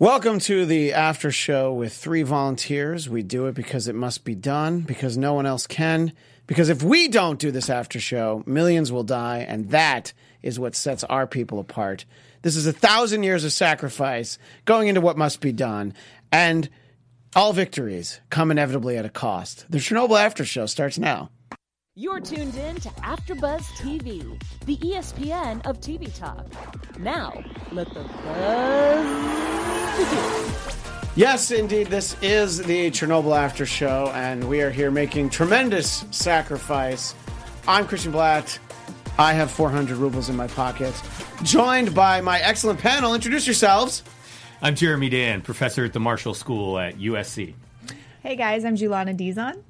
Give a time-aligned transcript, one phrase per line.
[0.00, 3.08] Welcome to the after show with three volunteers.
[3.08, 6.12] We do it because it must be done, because no one else can.
[6.48, 10.12] Because if we don't do this after show, millions will die, and that
[10.42, 12.06] is what sets our people apart.
[12.42, 15.94] This is a thousand years of sacrifice going into what must be done,
[16.32, 16.68] and
[17.36, 19.64] all victories come inevitably at a cost.
[19.70, 21.30] The Chernobyl after show starts now.
[21.94, 26.48] You're tuned in to AfterBuzz TV, the ESPN of TV talk.
[26.98, 29.63] Now, let the buzz.
[31.16, 37.14] Yes, indeed, this is the Chernobyl After Show, and we are here making tremendous sacrifice.
[37.68, 38.58] I'm Christian Blatt.
[39.16, 40.92] I have 400 rubles in my pocket,
[41.44, 43.14] joined by my excellent panel.
[43.14, 44.02] Introduce yourselves.
[44.60, 47.54] I'm Jeremy Dan, professor at the Marshall School at USC.
[48.20, 49.62] Hey guys, I'm Julana Dizon.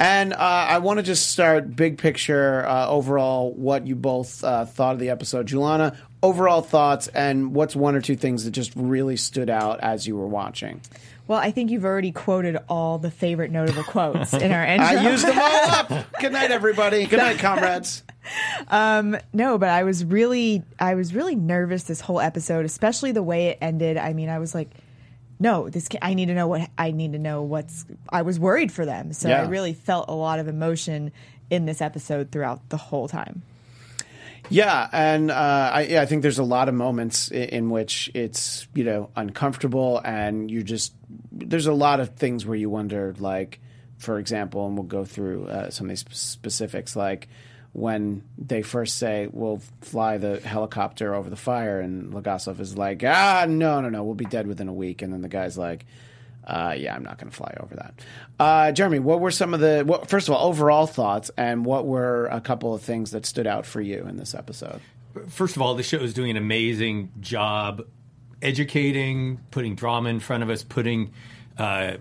[0.00, 4.64] And uh, I want to just start big picture, uh, overall, what you both uh,
[4.64, 5.46] thought of the episode.
[5.46, 10.06] Julana, overall thoughts, and what's one or two things that just really stood out as
[10.06, 10.80] you were watching?
[11.26, 14.86] Well, I think you've already quoted all the favorite notable quotes in our intro.
[14.86, 15.92] I used them all up.
[16.20, 17.04] Good night, everybody.
[17.04, 18.02] Good night, comrades.
[18.72, 23.48] no, but I was really, I was really nervous this whole episode, especially the way
[23.48, 23.98] it ended.
[23.98, 24.70] I mean, I was like,
[25.40, 25.88] no, this.
[25.88, 27.42] Can, I need to know what I need to know.
[27.42, 29.42] What's I was worried for them, so Yeah.
[29.42, 31.12] I really felt a lot of emotion
[31.48, 33.42] in this episode throughout the whole time.
[34.48, 38.10] Yeah, and uh, I, yeah, I think there's a lot of moments in, in which
[38.14, 40.92] it's you know uncomfortable, and you just
[41.32, 43.60] there's a lot of things where you wonder, like
[43.98, 47.28] for example, and we'll go through uh, some of these specifics, like
[47.72, 53.02] when they first say we'll fly the helicopter over the fire, and Legasov is like,
[53.04, 55.84] ah, no, no, no, we'll be dead within a week, and then the guy's like.
[56.42, 57.94] Uh, yeah, I'm not going to fly over that.
[58.40, 61.86] Uh, Jeremy, what were some of the, what, first of all, overall thoughts, and what
[61.86, 64.80] were a couple of things that stood out for you in this episode?
[65.28, 67.82] First of all, the show is doing an amazing job
[68.42, 71.12] educating, putting drama in front of us, putting
[71.58, 71.98] uh,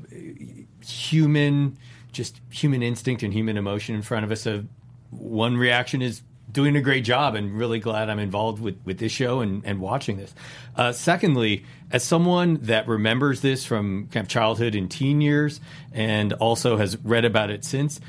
[0.83, 1.77] human,
[2.11, 4.41] just human instinct and human emotion in front of us.
[4.41, 4.63] So
[5.11, 6.21] one reaction is
[6.51, 9.79] doing a great job and really glad I'm involved with, with this show and, and
[9.79, 10.33] watching this.
[10.75, 15.59] Uh, secondly, as someone that remembers this from kind of childhood and teen years
[15.91, 17.99] and also has read about it since,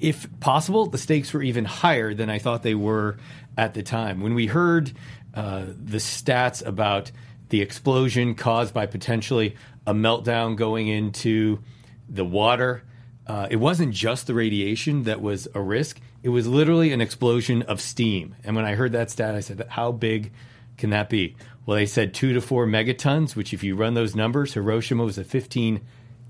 [0.00, 3.16] if possible, the stakes were even higher than I thought they were
[3.56, 4.20] at the time.
[4.20, 4.92] When we heard
[5.34, 7.10] uh, the stats about
[7.48, 11.60] the explosion caused by potentially a meltdown going into
[12.08, 12.84] the water,
[13.28, 16.00] uh, it wasn't just the radiation that was a risk.
[16.22, 18.34] It was literally an explosion of steam.
[18.42, 20.32] And when I heard that stat, I said, how big
[20.78, 21.36] can that be?
[21.66, 25.18] Well, they said two to four megatons, which, if you run those numbers, Hiroshima was
[25.18, 25.82] a 15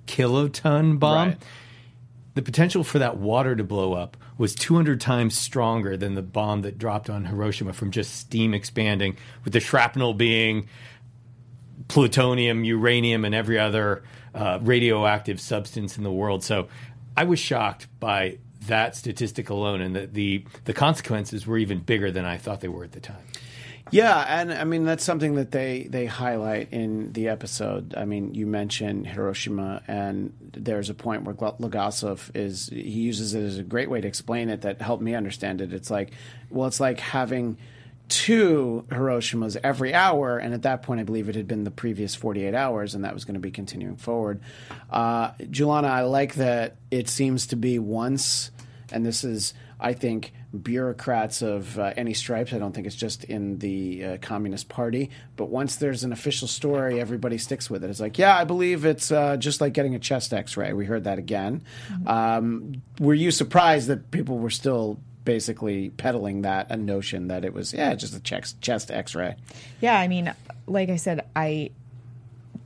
[0.07, 1.29] kiloton bomb.
[1.29, 1.43] Right.
[2.35, 6.63] The potential for that water to blow up was 200 times stronger than the bomb
[6.63, 10.69] that dropped on Hiroshima from just steam expanding, with the shrapnel being
[11.89, 14.03] plutonium, uranium, and every other
[14.35, 16.45] uh, radioactive substance in the world.
[16.45, 16.69] So
[17.17, 22.11] I was shocked by that statistic alone, and that the the consequences were even bigger
[22.11, 23.23] than I thought they were at the time.
[23.91, 27.95] Yeah, and I mean that's something that they they highlight in the episode.
[27.97, 33.43] I mean, you mentioned Hiroshima, and there's a point where Legasov is he uses it
[33.43, 35.73] as a great way to explain it that helped me understand it.
[35.73, 36.13] It's like,
[36.51, 37.57] well, it's like having
[38.09, 42.15] two Hiroshimas every hour, and at that point, I believe it had been the previous
[42.15, 44.41] 48 hours, and that was going to be continuing forward.
[44.91, 48.51] Uh, Julana, I like that it seems to be once,
[48.91, 50.33] and this is, I think,
[50.63, 52.55] bureaucrats of uh, any stripes.
[52.55, 56.49] I don't think it's just in the uh, Communist Party, but once there's an official
[56.49, 57.91] story, everybody sticks with it.
[57.91, 60.73] It's like, yeah, I believe it's uh, just like getting a chest X-ray.
[60.73, 61.63] We heard that again.
[62.07, 64.99] Um, were you surprised that people were still?
[65.25, 69.37] Basically, peddling that a notion that it was yeah, just a chest chest X-ray.
[69.81, 70.33] Yeah, I mean,
[70.67, 71.71] like I said, I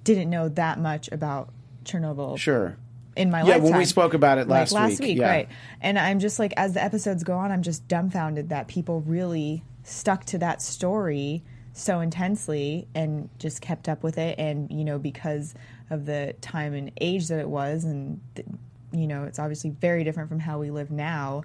[0.04, 1.48] didn't know that much about
[1.84, 2.76] Chernobyl Sure.
[3.16, 3.62] in my Yeah, lifetime.
[3.64, 5.28] when we spoke about it last like last week, week, yeah.
[5.28, 5.48] right?
[5.80, 9.64] And I'm just like, as the episodes go on, I'm just dumbfounded that people really
[9.84, 11.42] stuck to that story
[11.72, 14.38] so intensely and just kept up with it.
[14.38, 15.54] And you know, because
[15.90, 18.46] of the time and age that it was, and th-
[18.92, 21.42] you know, it's obviously very different from how we live now.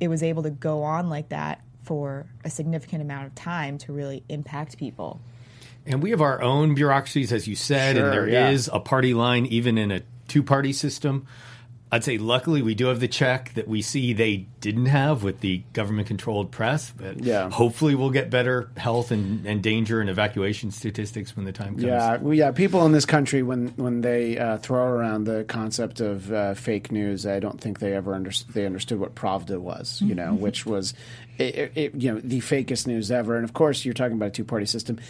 [0.00, 3.92] It was able to go on like that for a significant amount of time to
[3.92, 5.20] really impact people.
[5.86, 8.76] And we have our own bureaucracies, as you said, Sure, and there is yeah.
[8.76, 11.26] a party line even in a two party system.
[11.92, 15.40] I'd say luckily we do have the check that we see they didn't have with
[15.40, 17.50] the government controlled press, but Yeah.
[17.50, 21.82] hopefully we'll get better health and, and danger and evacuation statistics when the time comes.
[21.82, 22.52] Yeah, well, yeah.
[22.52, 26.92] People in this country, when when they uh, throw around the concept of uh, fake
[26.92, 30.00] news, I don't think they ever under- they understood what Pravda was.
[30.00, 30.94] You know, which was,
[31.38, 33.34] it, it, it, you know, the fakest news ever.
[33.34, 35.00] And of course, you're talking about a two party system.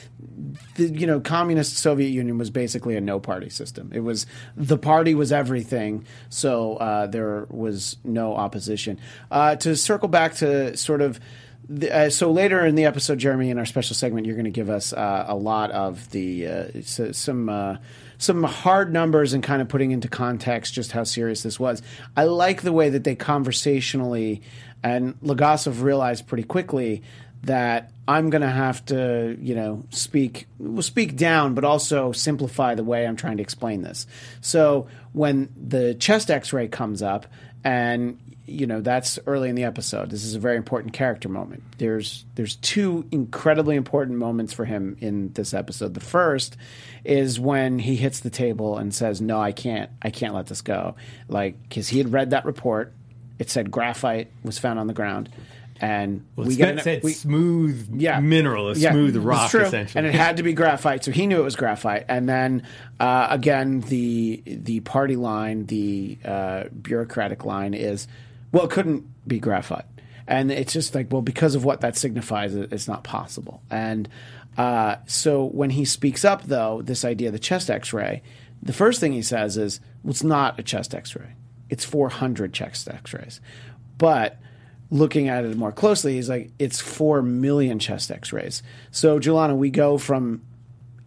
[0.77, 3.91] The you know, communist Soviet Union was basically a no party system.
[3.93, 8.99] It was the party was everything, so uh, there was no opposition.
[9.31, 11.21] Uh, to circle back to sort of.
[11.93, 14.69] Uh, so later in the episode, Jeremy, in our special segment, you're going to give
[14.69, 17.77] us uh, a lot of the uh, s- some uh,
[18.19, 21.81] some hard numbers and kind of putting into context just how serious this was.
[22.17, 24.43] I like the way that they conversationally
[24.83, 27.03] and Legasov realized pretty quickly
[27.43, 32.75] that I'm going to have to, you know, speak well, speak down, but also simplify
[32.75, 34.07] the way I'm trying to explain this.
[34.41, 37.27] So when the chest X-ray comes up,
[37.65, 38.19] and
[38.51, 40.11] you know that's early in the episode.
[40.11, 41.63] This is a very important character moment.
[41.79, 45.95] There's there's two incredibly important moments for him in this episode.
[45.95, 46.57] The first
[47.05, 49.91] is when he hits the table and says, "No, I can't.
[50.03, 50.97] I can't let this go."
[51.29, 52.93] Like because he had read that report.
[53.39, 55.31] It said graphite was found on the ground,
[55.81, 58.21] and Well, we we get get an- said we- smooth yeah.
[58.21, 59.93] mineral, a Yeah, smooth rock, essentially.
[59.97, 62.05] and it had to be graphite, so he knew it was graphite.
[62.09, 62.63] And then
[62.99, 68.07] uh, again, the the party line, the uh, bureaucratic line is,
[68.53, 69.87] well, it couldn't be graphite,
[70.27, 73.63] and it's just like, well, because of what that signifies, it- it's not possible.
[73.71, 74.09] And
[74.59, 78.21] uh, so when he speaks up, though, this idea of the chest X-ray,
[78.63, 81.33] the first thing he says is, well, it's not a chest X-ray;
[81.71, 83.41] it's 400 chest X-rays,
[83.97, 84.39] but
[84.91, 88.63] looking at it more closely, he's like, it's 4 million chest x rays.
[88.91, 90.43] So, Julana, we go from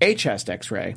[0.02, 0.96] a chest x ray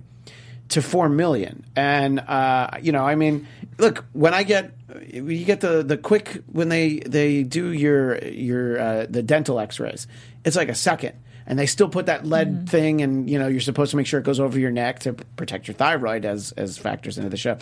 [0.69, 1.65] to 4 million.
[1.75, 3.47] And, uh, you know, I mean,
[3.79, 4.73] look, when I get,
[5.13, 9.81] you get the, the quick, when they, they do your, your, uh, the dental x
[9.81, 10.07] rays,
[10.45, 11.17] it's like a second.
[11.49, 14.19] And they still put that lead thing, and you know you're supposed to make sure
[14.19, 17.57] it goes over your neck to protect your thyroid, as as factors into the show.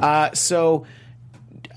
[0.00, 0.86] Uh, so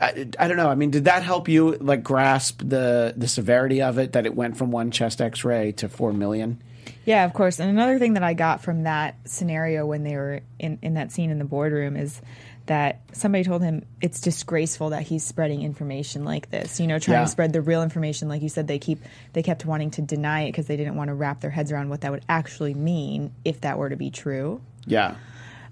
[0.02, 0.70] I, I don't know.
[0.70, 4.14] I mean, did that help you like grasp the the severity of it?
[4.14, 6.62] That it went from one chest X-ray to four million.
[7.06, 7.60] Yeah, of course.
[7.60, 11.12] And another thing that I got from that scenario when they were in, in that
[11.12, 12.22] scene in the boardroom is
[12.68, 16.80] that somebody told him it's disgraceful that he's spreading information like this.
[16.80, 17.26] You know, trying Yeah.
[17.26, 18.30] to spread the real information.
[18.30, 19.00] Like you said, they keep
[19.34, 21.90] they kept wanting to deny it because they didn't want to wrap their heads around
[21.90, 24.62] what that would actually mean if that were to be true.
[24.86, 25.16] Yeah,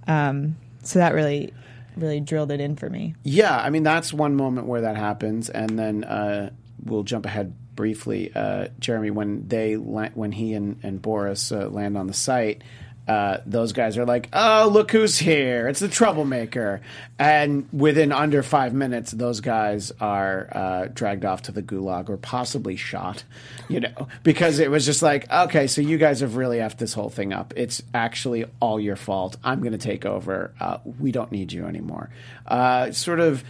[0.07, 1.53] um, So that really,
[1.95, 3.15] really drilled it in for me.
[3.23, 3.57] yeah.
[3.57, 6.51] I mean, that's one moment where that happens, and then uh,
[6.83, 9.11] we'll jump ahead briefly, uh, Jeremy.
[9.11, 12.63] When they when he and, and Boris uh, land on the site.
[13.09, 15.67] Uh, those guys are like, oh, look who's here.
[15.67, 16.79] It's the troublemaker.
[17.17, 22.17] And within under five minutes, those guys are uh, dragged off to the gulag or
[22.17, 23.23] possibly shot,
[23.67, 26.93] you know, because it was just like, okay, so you guys have really effed this
[26.93, 27.51] whole thing up.
[27.57, 29.37] It's actually all your fault.
[29.43, 30.53] I'm going to take over.
[30.59, 32.11] Uh, we don't need you anymore.
[32.45, 33.43] Uh, sort of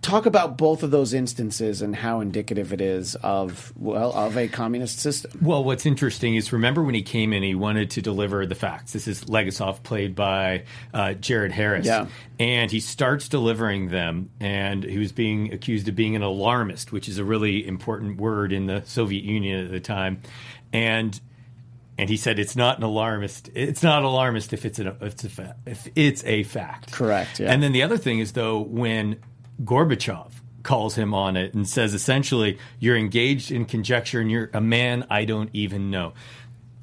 [0.00, 4.48] talk about both of those instances and how indicative it is of, well, of a
[4.48, 5.32] communist system.
[5.42, 8.92] Well, what's interesting is remember when he came in, he wanted to deliver the facts.
[8.92, 10.64] This is Legasov, played by
[10.94, 11.86] uh, Jared Harris.
[11.86, 12.06] Yeah.
[12.38, 17.08] And he starts delivering them, and he was being accused of being an alarmist, which
[17.08, 20.20] is a really important word in the Soviet Union at the time.
[20.72, 21.20] And
[21.98, 23.50] and he said it's not an alarmist.
[23.54, 26.92] It's not alarmist if it's an if it's a fa- if it's a fact.
[26.92, 27.52] Correct, yeah.
[27.52, 29.16] And then the other thing is though when
[29.62, 30.32] Gorbachev
[30.62, 35.06] calls him on it and says essentially you're engaged in conjecture and you're a man
[35.08, 36.12] I don't even know.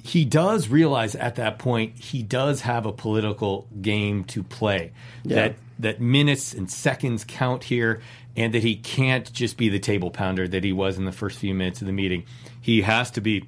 [0.02, 4.92] He does realize at that point he does have a political game to play.
[5.24, 8.00] That that minutes and seconds count here
[8.36, 11.38] and that he can't just be the table pounder that he was in the first
[11.38, 12.24] few minutes of the meeting.
[12.60, 13.44] He has to be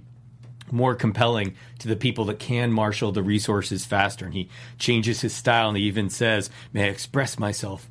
[0.71, 4.25] more compelling to the people that can marshal the resources faster.
[4.25, 4.49] And he
[4.79, 7.89] changes his style and he even says, May I express myself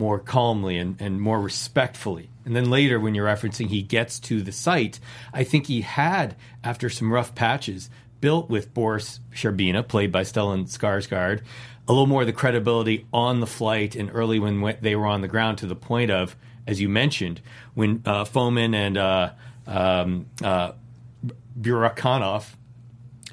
[0.00, 2.30] more calmly and, and more respectfully.
[2.46, 4.98] And then later, when you're referencing he gets to the site,
[5.34, 7.90] I think he had, after some rough patches,
[8.22, 11.42] built with Boris Shcherbina, played by Stellan Skarsgård,
[11.86, 15.20] a little more of the credibility on the flight and early when they were on
[15.20, 16.34] the ground to the point of,
[16.66, 17.42] as you mentioned,
[17.74, 19.30] when uh, Foman and uh,
[19.66, 20.72] um, uh,
[21.60, 22.46] Burakanov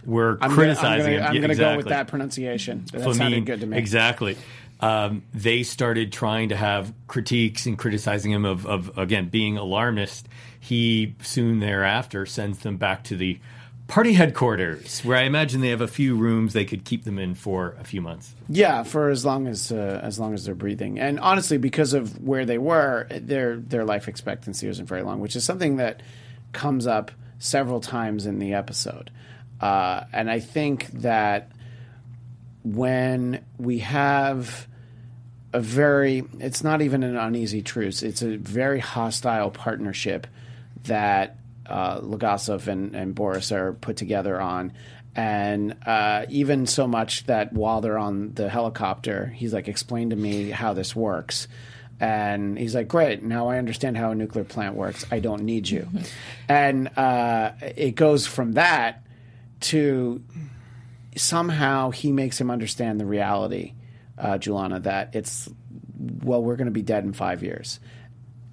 [0.06, 2.86] were I'm criticizing gonna, I'm gonna, I'm Yeah, gonna go with that pronunciation.
[2.92, 3.78] That Flamine, sounded good to me.
[3.78, 4.38] Exactly.
[4.80, 10.28] Um, they started trying to have critiques and criticizing him of, of again being alarmist.
[10.60, 13.40] He soon thereafter sends them back to the
[13.88, 17.36] party headquarters, where I imagine they have a few rooms they could keep them in
[17.36, 18.36] for a few months.
[18.50, 22.22] Yeah, for as long as uh, as long as they're breathing, and honestly, because of
[22.22, 26.02] where they were, their their life expectancy wasn't very long, which is something that
[26.52, 29.10] comes up several times in the episode.
[29.60, 31.52] Uh, and I think that
[32.76, 34.68] when we have
[35.54, 40.28] a very, it's not even an uneasy truce, it's a very hostile partnership
[40.84, 44.74] that uh, Legasov and, and Boris are put together on.
[45.16, 50.16] And uh, even so much that while they're on the helicopter, he's like, explain to
[50.16, 51.48] me how this works.
[52.00, 55.06] And he's like, great, now I understand how a nuclear plant works.
[55.10, 55.88] I don't need you.
[56.48, 59.04] and uh, it goes from that
[59.60, 60.22] to
[61.18, 63.74] somehow he makes him understand the reality,
[64.18, 65.50] uh, Julana, that it's,
[66.24, 67.80] well, we're going to be dead in five years.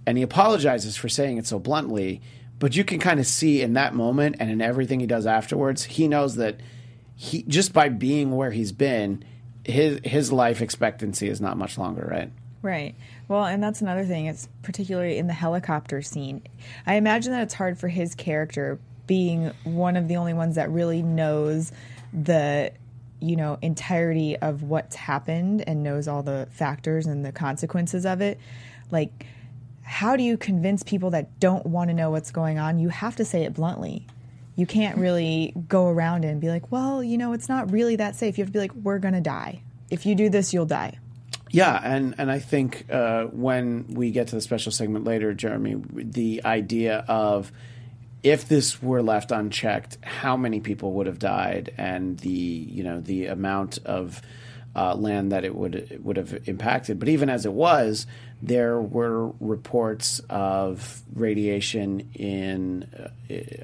[0.06, 2.21] And he apologizes for saying it so bluntly,
[2.59, 5.85] but you can kind of see in that moment and in everything he does afterwards,
[5.85, 6.61] he knows that
[7.16, 9.25] he just by being where he's been,
[9.64, 12.30] his his life expectancy is not much longer, right?
[12.61, 12.94] Right.
[13.28, 14.26] Well, and that's another thing.
[14.26, 16.42] It's particularly in the helicopter scene.
[16.87, 20.71] I imagine that it's hard for his character being one of the only ones that
[20.71, 21.73] really knows
[22.14, 22.73] the
[23.21, 28.21] you know entirety of what's happened and knows all the factors and the consequences of
[28.21, 28.38] it.
[28.90, 29.26] Like
[29.83, 32.78] how do you convince people that don't want to know what's going on?
[32.78, 34.06] You have to say it bluntly.
[34.56, 38.14] You can't really go around and be like well you know it's not really that
[38.14, 38.38] safe.
[38.38, 39.62] You have to be like we're going to die.
[39.90, 40.99] If you do this you'll die.
[41.50, 45.76] Yeah, and and I think uh, when we get to the special segment later, Jeremy,
[45.92, 47.52] the idea of
[48.25, 53.00] if this were left unchecked, how many people would have died, and the you know
[53.00, 54.23] the amount of
[54.75, 56.99] uh, land that it would it would have impacted.
[56.99, 58.07] But even as it was,
[58.47, 63.09] there were reports of radiation in uh,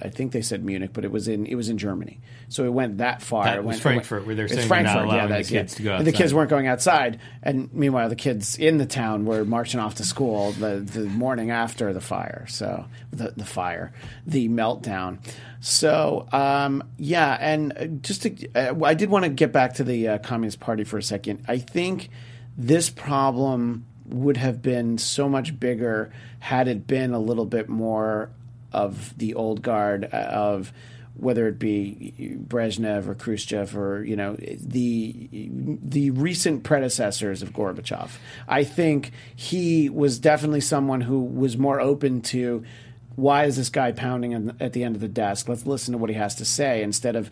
[0.01, 2.21] I think they said Munich, but it was in it was in Germany.
[2.49, 3.45] So it went that far.
[3.45, 6.07] That It was went- Frankfurt, where they're saying not allowing the kids to go And
[6.07, 9.97] the kids weren't going outside, and meanwhile, the kids in the town were marching off
[9.97, 12.47] to school the, the morning after the fire.
[12.49, 13.93] So the the fire,
[14.27, 15.19] the meltdown.
[15.61, 19.85] So um, yeah, and uh, just to, uh, I did want to get back to
[19.85, 21.45] the uh, Communist Party for a second.
[21.47, 22.09] I think
[22.57, 28.31] this problem would have been so much bigger had it been a little bit more
[28.73, 30.73] of the old guard uh, of
[31.15, 32.15] whether it be
[32.49, 38.11] Brezhnev or Khrushchev or you know the the recent predecessors of Gorbachev.
[38.49, 42.65] I think he was definitely someone who was more open to
[43.17, 45.49] why is this guy pounding at the end of the desk?
[45.49, 47.31] Let's listen to what he has to say instead of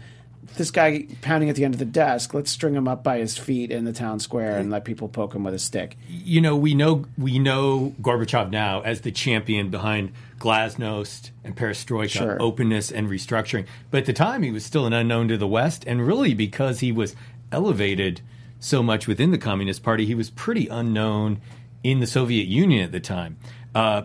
[0.56, 2.34] this guy pounding at the end of the desk.
[2.34, 5.34] Let's string him up by his feet in the town square and let people poke
[5.34, 5.96] him with a stick.
[6.08, 12.08] you know, we know we know Gorbachev now as the champion behind glasnost and perestroika,
[12.10, 12.36] Sure.
[12.40, 13.66] openness and restructuring.
[13.90, 16.80] But at the time, he was still an unknown to the West, and really because
[16.80, 17.14] he was
[17.52, 18.20] elevated
[18.60, 21.40] so much within the Communist Party, he was pretty unknown
[21.84, 23.36] in the Soviet Union at the time.
[23.74, 24.02] Uh,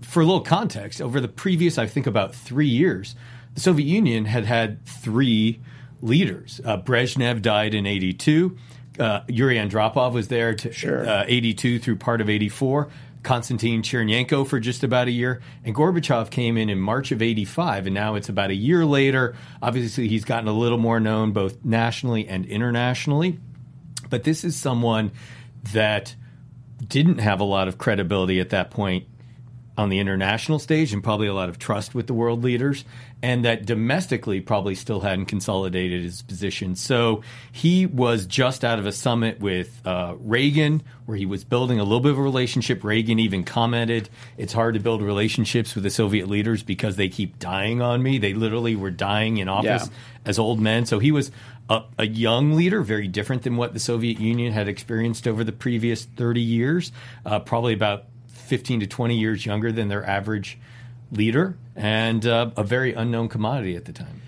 [0.00, 3.14] for a little context, over the previous, I think, about three years,
[3.54, 5.60] the Soviet Union had had three
[6.02, 6.60] leaders.
[6.64, 8.56] Uh, Brezhnev died in 82.
[8.98, 11.08] Uh, Yuri Andropov was there to Sure.
[11.08, 12.88] uh, 82 through part of 84.
[13.22, 15.40] Konstantin Chernenko for just about a year.
[15.64, 19.34] And Gorbachev came in in March of 85, and now it's about a year later.
[19.62, 23.38] Obviously, he's gotten a little more known both nationally and internationally.
[24.10, 25.10] But this is someone
[25.72, 26.14] that
[26.86, 29.06] didn't have a lot of credibility at that point
[29.76, 32.84] on the international stage and probably a lot of trust with the world leaders,
[33.24, 36.76] and that domestically probably still hadn't consolidated his position.
[36.76, 41.80] So he was just out of a summit with uh, Reagan, where he was building
[41.80, 42.84] a little bit of a relationship.
[42.84, 47.38] Reagan even commented, It's hard to build relationships with the Soviet leaders because they keep
[47.38, 48.18] dying on me.
[48.18, 49.96] They literally were dying in office Yeah.
[50.26, 50.84] as old men.
[50.84, 51.30] So he was
[51.70, 55.52] a, a young leader, very different than what the Soviet Union had experienced over the
[55.52, 56.92] previous 30 years,
[57.24, 60.58] uh, probably about 15 to 20 years younger than their average
[61.16, 64.20] leader, and uh, a very unknown commodity at the time.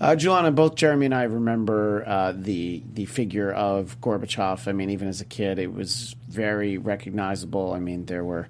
[0.00, 4.66] Uh, both Jeremy and I remember uh, the the figure of Gorbachev.
[4.66, 7.72] I mean, even as a kid, it was very recognizable.
[7.72, 8.48] I mean, there were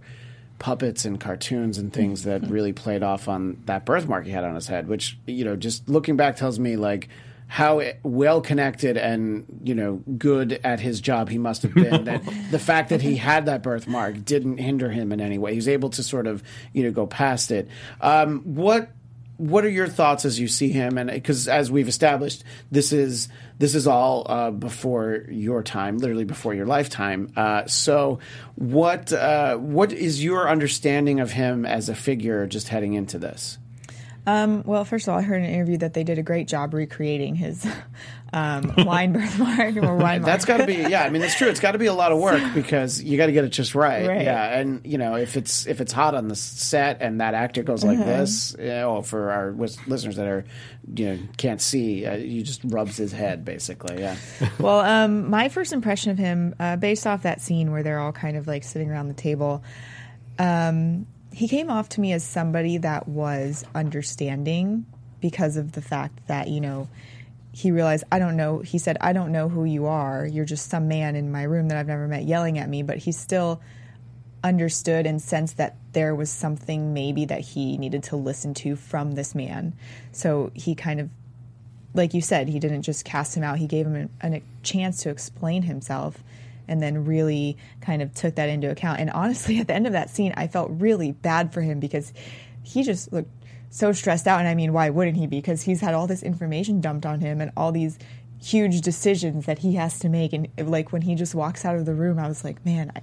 [0.58, 4.54] puppets and cartoons and things that really played off on that birthmark he had on
[4.54, 4.88] his head.
[4.88, 7.11] Which you know, just looking back, tells me like
[7.52, 12.04] how well connected and you know good at his job he must have been.
[12.04, 15.50] that the fact that he had that birthmark didn't hinder him in any way.
[15.50, 16.42] He was able to sort of
[16.73, 17.68] you know go past it.
[18.00, 18.88] Um, what
[19.37, 23.28] what are your thoughts as you see him and because as we've established this is
[23.59, 28.18] this is all uh, before your time literally before your lifetime uh, so
[28.54, 33.59] what uh, what is your understanding of him as a figure just heading into this
[34.26, 36.46] Um, well, first of all, I heard in an interview that they did a great
[36.46, 37.66] job recreating his
[38.32, 41.02] um, wine birthmark or wine That's got to be yeah.
[41.02, 41.48] I mean, it's true.
[41.48, 43.74] It's got to be a lot of work because you got to get it just
[43.74, 44.06] right.
[44.06, 44.22] Right.
[44.22, 47.62] Yeah, and you know if it's if it's hot on the set and that actor
[47.64, 48.04] goes like Uh-huh.
[48.18, 50.44] this, you know, for our lis- listeners that are
[50.94, 53.98] you know can't see, uh, he just rubs his head basically.
[54.00, 54.16] Yeah.
[54.60, 58.12] Well, um, my first impression of him, uh, based off that scene where they're all
[58.12, 59.64] kind of like sitting around the table,
[60.38, 64.86] um, he came off to me as somebody that was understanding
[65.20, 66.88] because of the fact that, you know,
[67.52, 70.26] he realized, I don't know, he said, I don't know who you are.
[70.26, 72.82] You're just some man in my room that I've never met yelling at me.
[72.82, 73.60] But he still
[74.42, 79.12] understood and sensed that there was something maybe that he needed to listen to from
[79.12, 79.74] this man.
[80.12, 81.10] So he kind of
[81.94, 83.58] like you said, he didn't just cast him out.
[83.58, 86.22] He gave him a, a chance to explain himself
[86.69, 89.00] and then really kind of took that into account.
[89.00, 92.12] And honestly, at the end of that scene, I felt really bad for him because
[92.62, 93.31] he just looked
[93.71, 94.38] so stressed out.
[94.38, 95.38] And I mean, why wouldn't he be?
[95.38, 97.99] Because he's had all this information dumped on him and all these
[98.42, 100.33] huge decisions that he has to make.
[100.33, 103.02] And like when he just walks out of the room, I was like, man, I,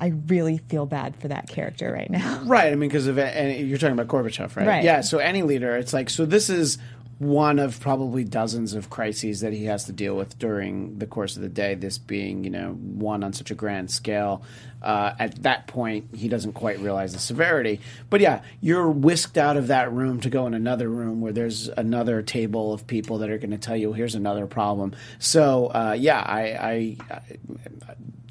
[0.00, 2.42] I really feel bad for that character right now.
[2.44, 2.72] Right.
[2.72, 4.66] I mean, because of and you're talking about Gorbachev, right?
[4.66, 4.84] Right.
[4.84, 5.00] Yeah.
[5.00, 6.26] So any leader, it's like so.
[6.26, 6.78] This is
[7.18, 11.36] one of probably dozens of crises that he has to deal with during the course
[11.36, 11.74] of the day.
[11.74, 14.42] This being, you know, one on such a grand scale.
[14.82, 17.80] Uh, at that point, he doesn't quite realize the severity.
[18.10, 21.68] But yeah, you're whisked out of that room to go in another room where there's
[21.68, 25.96] another table of people that are going to tell you, "Here's another problem." So uh,
[25.98, 26.96] yeah, I, I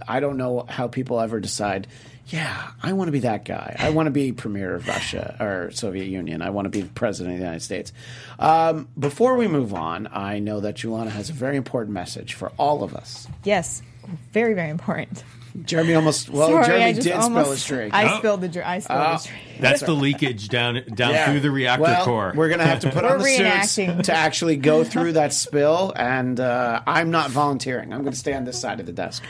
[0.07, 1.87] I don't know how people ever decide.
[2.27, 3.75] Yeah, I want to be that guy.
[3.77, 6.41] I want to be premier of Russia or Soviet Union.
[6.41, 7.91] I want to be the president of the United States.
[8.39, 12.51] Um, before we move on, I know that Julana has a very important message for
[12.57, 13.27] all of us.
[13.43, 13.81] yes,
[14.31, 15.23] very, very important.
[15.65, 17.93] Jeremy almost well, Sorry, Jeremy I just did spill almost, his drink.
[17.93, 18.17] I Oh.
[18.17, 18.67] spilled the drink.
[18.67, 19.17] I spilled Oh.
[19.17, 19.61] the drink.
[19.61, 21.29] That's the leakage down down Yeah.
[21.29, 22.33] through the reactor well, core.
[22.35, 25.93] We're gonna have to put on the We're suits to actually go through that spill,
[25.95, 27.93] and uh, I'm not volunteering.
[27.93, 29.23] I'm going to stay on this side of the desk.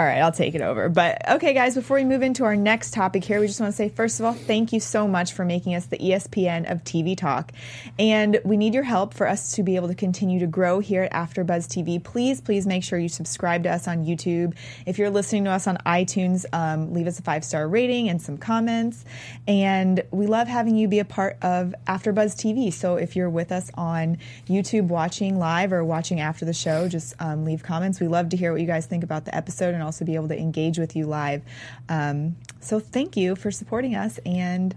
[0.00, 0.88] All right, I'll take it over.
[0.88, 3.76] But okay, guys, before we move into our next topic here, we just want to
[3.76, 7.14] say, first of all, thank you so much for making us the ESPN of TV
[7.14, 7.52] Talk.
[7.98, 11.02] And we need your help for us to be able to continue to grow here
[11.02, 12.02] at AfterBuzz TV.
[12.02, 14.54] Please, please make sure you subscribe to us on YouTube.
[14.86, 18.22] If you're listening to us on iTunes, um, leave us a five star rating and
[18.22, 19.04] some comments.
[19.46, 22.72] And we love having you be a part of AfterBuzz TV.
[22.72, 24.16] So if you're with us on
[24.48, 28.00] YouTube watching live or watching after the show, just um, leave comments.
[28.00, 30.28] We love to hear what you guys think about the episode and also be able
[30.28, 31.42] to engage with you live.
[31.88, 34.72] Um, so thank you for supporting us and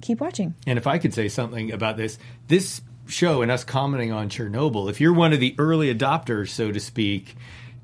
[0.00, 0.54] keep watching.
[0.66, 4.88] And if I could say something about this, this show and us commenting on Chernobyl,
[4.88, 7.36] if you're one of the early adopters, so to speak,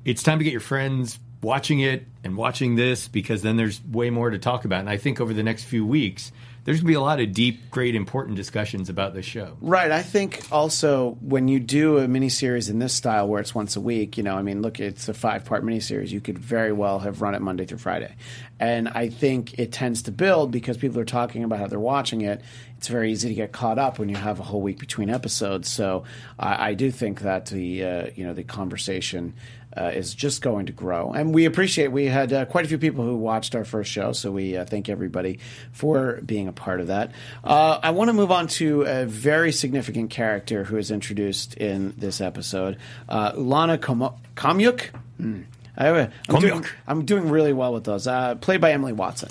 [0.05, 4.09] it's time to get your friends watching it and watching this because then there's way
[4.09, 4.79] more to talk about.
[4.79, 6.31] And I think over the next few weeks,
[6.65, 9.55] there's going to be a lot of deep, great, important discussions about this show.
[9.61, 9.91] Right.
[9.91, 13.81] I think also when you do a miniseries in this style where it's once a
[13.81, 16.09] week, you know, I mean, look, it's a five part miniseries.
[16.09, 18.15] You could very well have run it Monday through Friday.
[18.59, 22.21] And I think it tends to build because people are talking about how they're watching
[22.21, 22.41] it.
[22.85, 25.71] It's very easy to get caught up when you have a whole week between episodes.
[25.71, 26.03] So
[26.37, 29.33] I, I do think that the, uh, you know, the conversation
[29.75, 31.11] uh, is just going to grow.
[31.11, 34.11] And we appreciate, we had uh, quite a few people who watched our first show,
[34.11, 35.39] so we uh, thank everybody
[35.71, 37.11] for being a part of that.
[37.43, 41.95] Uh, I want to move on to a very significant character who is introduced in
[41.97, 42.77] this episode,
[43.09, 44.91] uh, Ulana Komo- Khomyuk.
[45.17, 45.41] Hmm.
[45.75, 48.05] I, I'm, doing, I'm doing really well with those.
[48.05, 49.29] Uh, played by Emily Watson.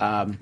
[0.00, 0.38] Um,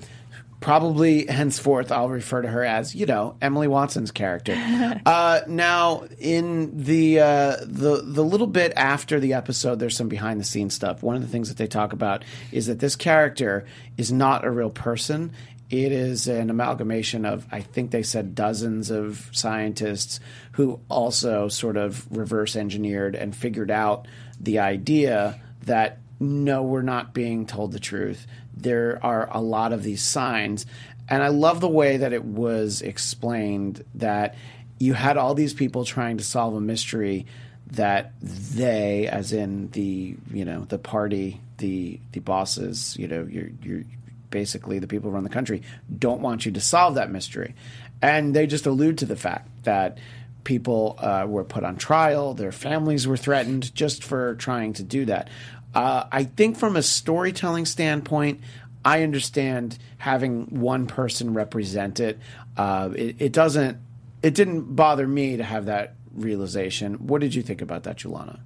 [0.63, 4.55] probably henceforth I'll refer to her as you know Emily Watson's character.
[5.07, 10.41] uh, now in the uh, the the little bit after the episode, there's some behind
[10.41, 11.03] the scenes stuff.
[11.03, 13.67] One of the things that they talk about is that this character
[13.99, 15.33] is not a real person.
[15.69, 20.21] It is an amalgamation of, I think they said, dozens of scientists
[20.53, 24.07] who also sort of reverse engineered and figured out
[24.39, 28.27] the idea that no, we're not being told the truth.
[28.57, 30.67] There are a lot of these signs.
[31.09, 34.37] And I love the way that it was explained that
[34.79, 37.27] you had all these people trying to solve a mystery
[37.73, 43.51] that they, as in the, you know, the party, the the bosses, you know, you're
[43.63, 43.83] you're
[44.31, 45.63] basically the people who run the country,
[45.99, 47.55] don't want you to solve that mystery.
[48.01, 49.99] And they just allude to the fact that
[50.45, 55.05] people uh, were put on trial, their families were threatened just for trying to do
[55.05, 55.29] that.
[55.75, 58.41] Uh, I think from a storytelling standpoint,
[58.85, 62.19] I understand having one person represent it.
[62.57, 63.79] Uh, it, it doesn't.
[64.23, 67.07] It didn't bother me to have that realization.
[67.07, 68.41] What did you think about that, Julana?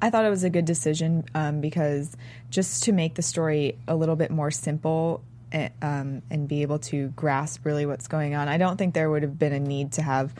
[0.00, 2.16] I thought it was a good decision um, because
[2.50, 6.80] just to make the story a little bit more simple, eh, um, and be able
[6.80, 8.48] to grasp really what's going on.
[8.48, 10.34] I don't think there would have been a need to have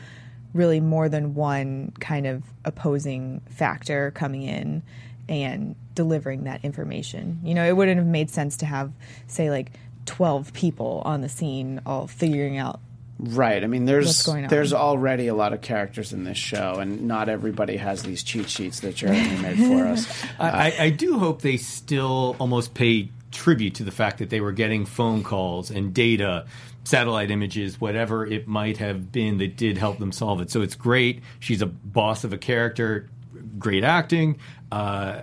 [0.53, 4.83] really more than one kind of opposing factor coming in
[5.29, 7.41] and delivering that information.
[7.45, 8.93] You know, it wouldn't have made sense to have,
[9.27, 9.73] say, like
[10.07, 12.81] 12 people on the scene all figuring out
[13.23, 13.63] Right.
[13.63, 14.51] I mean, there's What's going on?
[14.51, 18.51] there's already a lot of characters in this show, and not everybody has these cheat
[18.51, 20.25] sheets that Jeremy made for us.
[20.41, 24.41] I, I, I do hope they still almost pay tribute to the fact that they
[24.41, 26.47] were getting phone calls and data,
[26.83, 30.51] satellite images, whatever it might have been that did help them solve it.
[30.51, 31.23] So it's great.
[31.39, 33.09] She's a boss of a character,
[33.57, 34.39] great acting,
[34.73, 35.23] uh,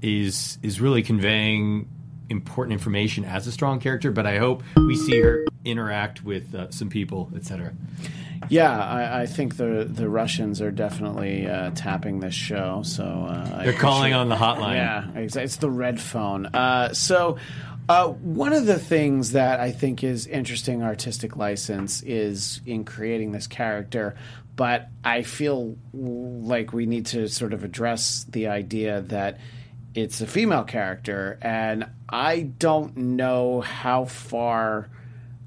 [0.00, 1.88] is is really conveying
[2.28, 4.10] important information as a strong character.
[4.10, 7.74] But I hope we see her interact with uh, some people, etc.
[8.48, 12.82] Yeah, I, I think the the Russians are definitely uh, tapping this show.
[12.84, 14.76] So uh, They're calling on the hotline.
[14.76, 15.44] Yeah, exactly.
[15.44, 16.46] It's the red phone.
[16.46, 17.36] Uh, so.
[17.88, 23.30] Uh, one of the things that I think is interesting artistic license is in creating
[23.30, 24.16] this character,
[24.56, 29.38] but I feel like we need to sort of address the idea that
[29.94, 34.90] it's a female character, and I don't know how far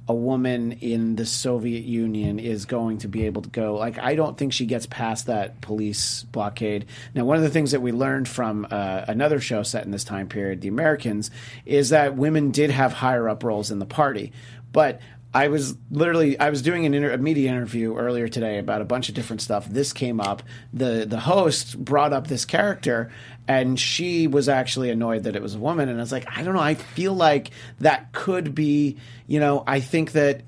[0.07, 3.75] a woman in the Soviet Union is going to be able to go.
[3.75, 6.87] Like, I don't think she gets past that police blockade.
[7.13, 10.03] Now, one of the things that we learned from uh, another show set in this
[10.03, 11.29] time period, The Americans,
[11.63, 14.33] is that women did have higher up roles in the party.
[14.71, 14.99] But
[15.33, 18.85] I was literally I was doing an inter- a media interview earlier today about a
[18.85, 19.67] bunch of different stuff.
[19.69, 20.41] This came up.
[20.73, 23.11] the The host brought up this character,
[23.47, 25.87] and she was actually annoyed that it was a woman.
[25.87, 26.61] And I was like, I don't know.
[26.61, 28.97] I feel like that could be.
[29.27, 30.41] You know, I think that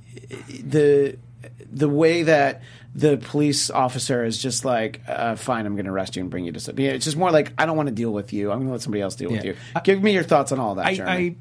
[0.63, 1.17] the
[1.71, 2.61] the way that
[2.93, 6.43] the police officer is just like, uh, fine, I'm going to arrest you and bring
[6.43, 6.59] you to.
[6.59, 8.51] some- It's just more like I don't want to deal with you.
[8.51, 9.55] I'm going to let somebody else deal with you.
[9.83, 10.85] Give me your thoughts on all that.
[10.87, 11.35] I, I,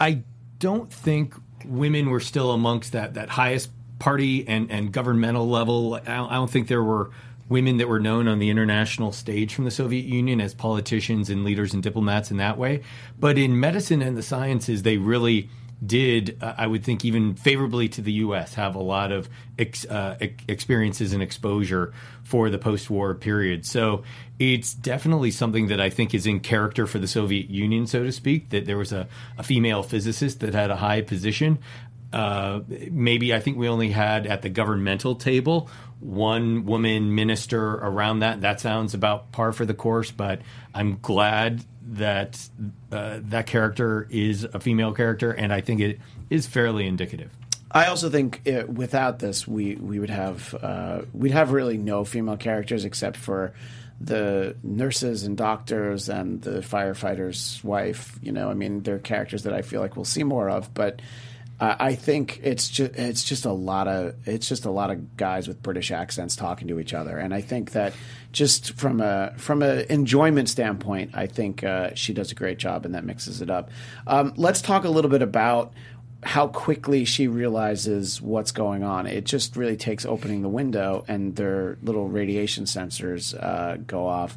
[0.00, 0.22] I
[0.58, 1.34] don't think
[1.66, 5.94] women were still amongst that, that highest party and, and governmental level.
[5.94, 7.10] I don't, I don't think there were
[7.48, 11.44] women that were known on the international stage from the Soviet Union as politicians and
[11.44, 12.82] leaders and diplomats in that way.
[13.18, 15.48] But in medicine and the sciences, they really
[15.84, 19.84] did, uh, I would think, even favorably to the U.S., have a lot of ex,
[19.84, 21.92] uh, ex- experiences and exposure
[22.24, 23.66] for the post war period.
[23.66, 24.02] So
[24.38, 28.12] it's definitely something that I think is in character for the Soviet Union, so to
[28.12, 29.08] speak, that there was a,
[29.38, 31.58] a female physicist that had a high position.
[32.12, 32.60] Uh,
[32.90, 35.68] maybe I think we only had at the governmental table
[36.00, 38.42] one woman minister around that.
[38.42, 40.40] That sounds about par for the course, but
[40.74, 42.48] I'm glad that
[42.90, 47.30] uh, that character is a female character, and I think it is fairly indicative.
[47.70, 52.04] I also think uh without this, we we would have uh, we'd have really no
[52.04, 53.52] female characters except for
[54.00, 58.18] the nurses and doctors and the firefighter's wife.
[58.22, 61.00] You know, I mean, they're characters that I feel like we'll see more of, but.
[61.58, 65.48] I think it's just it's just a lot of it's just a lot of guys
[65.48, 67.94] with British accents talking to each other, and I think that
[68.30, 72.84] just from a from a enjoyment standpoint, I think uh, she does a great job,
[72.84, 73.70] and that mixes it up.
[74.06, 75.72] Um, let's talk a little bit about
[76.22, 79.06] how quickly she realizes what's going on.
[79.06, 84.36] It just really takes opening the window and their little radiation sensors uh, go off.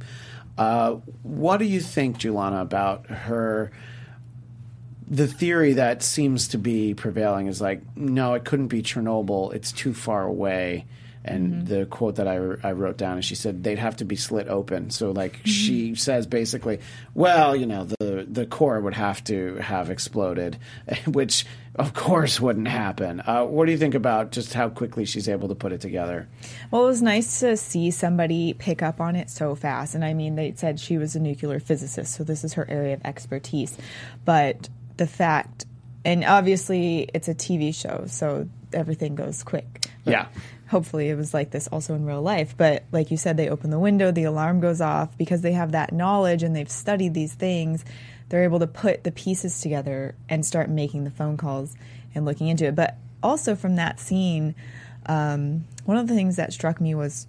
[0.58, 3.72] Uh, what do you think, Julana, about her?
[5.10, 9.54] The theory that seems to be prevailing is like, no, it couldn't be Chernobyl.
[9.54, 10.86] It's too far away.
[11.26, 12.36] And the quote that I,
[12.68, 14.90] I wrote down is she said they'd have to be slit open.
[14.90, 16.80] So like she says basically,
[17.14, 20.58] well, you know, the the core would have to have exploded,
[21.06, 21.46] which
[21.76, 23.22] of course wouldn't happen.
[23.26, 26.30] Uh, what do you think about just how quickly she's able to put it together?
[26.72, 29.96] Well, it was nice to see somebody pick up on it so fast.
[29.96, 32.94] And I mean, they said she was a nuclear physicist, so this is her area
[32.94, 33.78] of expertise.
[34.24, 35.66] But the fact,
[36.06, 39.88] and obviously it's a TV show, so everything goes quick.
[40.06, 40.28] Yeah.
[40.68, 42.54] Hopefully it was like this also in real life.
[42.56, 45.72] But like you said, they open the window, the alarm goes off because they have
[45.72, 47.84] that knowledge and they've studied these things.
[48.30, 51.76] They're able to put the pieces together and start making the phone calls
[52.14, 52.76] and looking into it.
[52.76, 54.54] But also from that scene,
[55.08, 57.26] um, one of the things that struck me was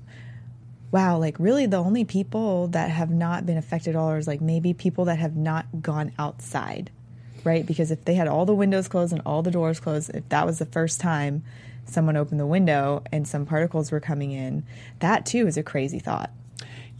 [0.90, 4.40] wow, like really the only people that have not been affected at all is like
[4.40, 6.90] maybe people that have not gone outside,
[7.44, 7.64] right?
[7.66, 10.46] Because if they had all the windows closed and all the doors closed, if that
[10.46, 11.42] was the first time
[11.86, 14.64] someone opened the window and some particles were coming in,
[15.00, 16.30] that too is a crazy thought.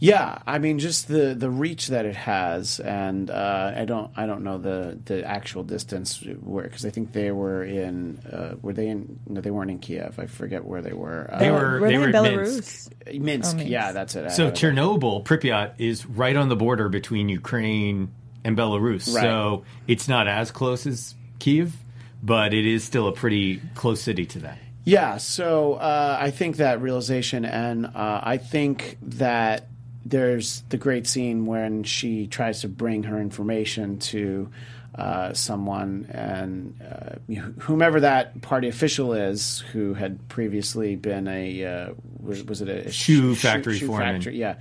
[0.03, 4.25] Yeah, I mean, just the, the reach that it has, and uh, I don't I
[4.25, 8.73] don't know the, the actual distance where because I think they were in uh, were
[8.73, 11.79] they in no they weren't in Kiev I forget where they were They uh, were-
[11.81, 12.89] were they they were in Belarus?
[13.05, 13.21] Minsk.
[13.21, 13.69] Minsk, Oh, Minsk.
[13.71, 14.57] yeah that's it I So have it.
[14.57, 18.11] Chernobyl, Pripyat, is right on the border between Ukraine
[18.43, 19.13] and Belarus.
[19.13, 19.21] Right.
[19.21, 21.75] So it's not as close as Kiev,
[22.21, 24.57] but it is still a pretty close city to that.
[24.83, 29.67] Yeah, so uh, I think that realization, and uh, I think that
[30.03, 34.49] there's the great scene when she tries to bring her information to
[34.95, 41.93] uh, someone, and uh, whomever that party official is, who had previously been a uh,
[42.19, 44.15] was, was, it a shoe, factory shoe, foreman?
[44.15, 44.55] Factory, yeah.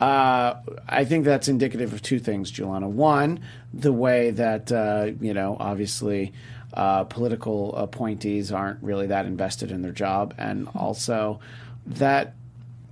[0.00, 0.54] Uh,
[0.88, 2.88] I think that's indicative of two things, Juliana.
[2.88, 3.40] One,
[3.72, 4.70] the way that
[5.20, 6.32] you know, obviously
[6.74, 11.40] uh, political appointees aren't really that invested in their job, and also
[11.86, 12.34] that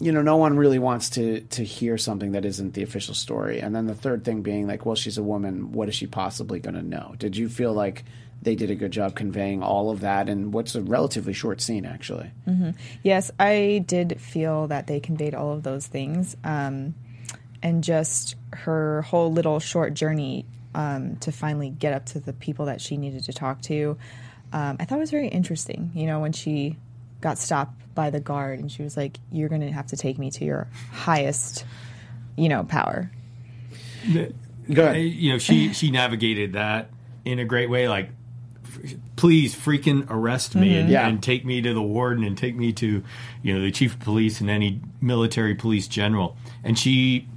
[0.01, 3.61] you know no one really wants to to hear something that isn't the official story.
[3.61, 5.73] And then the third thing being like, well, she's a woman.
[5.73, 7.14] What is she possibly going to know?
[7.19, 8.05] Did you feel like
[8.42, 11.87] they did a good job conveying all of that in what's a relatively short scene,
[11.87, 12.31] actually?
[12.47, 12.70] Mm-hmm.
[13.03, 16.37] Yes, I did feel that they conveyed all of those things.
[16.44, 16.94] Um,
[17.62, 20.44] and just her whole little short journey
[20.75, 23.97] um, to finally get up to the people that she needed to talk to.
[24.53, 26.77] Um, I thought it was very interesting, you know, when she
[27.20, 30.18] got stopped by the guard and she was like, You're going to have to take
[30.18, 31.64] me to your highest,
[32.37, 33.11] you know, power.
[34.12, 35.03] Go ahead.
[35.03, 36.90] You know, she, she navigated that
[37.25, 37.88] in a great way.
[37.88, 38.11] Like,
[39.17, 40.81] please freaking arrest me mm-hmm.
[40.81, 41.09] and, yeah.
[41.09, 43.03] and, take me to the warden and take me to,
[43.43, 46.37] you know, the chief of police and any military police general.
[46.63, 47.29] And she,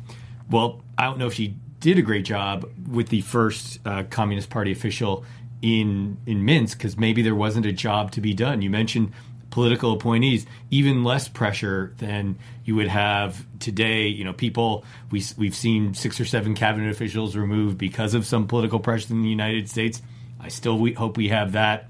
[0.50, 4.50] well, I don't know if she did a great job with the first uh, Communist
[4.50, 5.23] Party official
[5.62, 8.62] in in Minsk because maybe there wasn't a job to be done.
[8.62, 9.12] You mentioned
[9.50, 14.08] political appointees, even less pressure than you would have today.
[14.08, 18.47] You know, people we we've seen six or seven cabinet officials removed because of some
[18.47, 20.02] political pressure in the United States.
[20.39, 21.89] I still we, hope we have that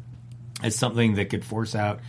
[0.64, 2.00] as something that could force out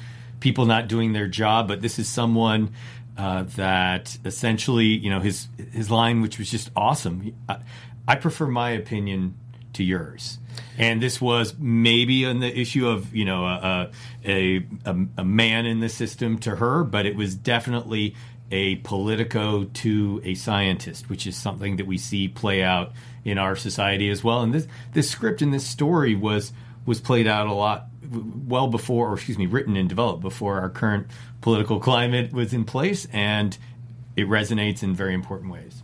[0.40, 1.68] people not doing their job.
[1.68, 2.70] But this is someone
[3.16, 7.35] uh, that essentially, you know, his his line, which was just awesome.
[7.48, 7.59] I,
[8.07, 9.35] I, prefer my opinion
[9.74, 10.38] to yours,
[10.77, 13.90] and this was maybe on the issue of you know a
[14.24, 18.14] a, a, a man in the system to her, but it was definitely
[18.51, 22.92] a politico to a scientist, which is something that we see play out
[23.30, 24.42] in our society as well.
[24.42, 26.52] And this this script and this story was
[26.86, 30.70] was played out a lot well before, or excuse me, written and developed before our
[30.70, 31.06] current
[31.40, 33.56] political climate was in place, and
[34.16, 35.82] it resonates in very important ways.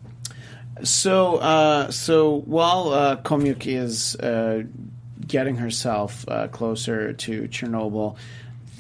[0.83, 4.65] So, uh, so while uh, Khomyuk is uh,
[5.27, 8.17] getting herself uh, closer to Chernobyl,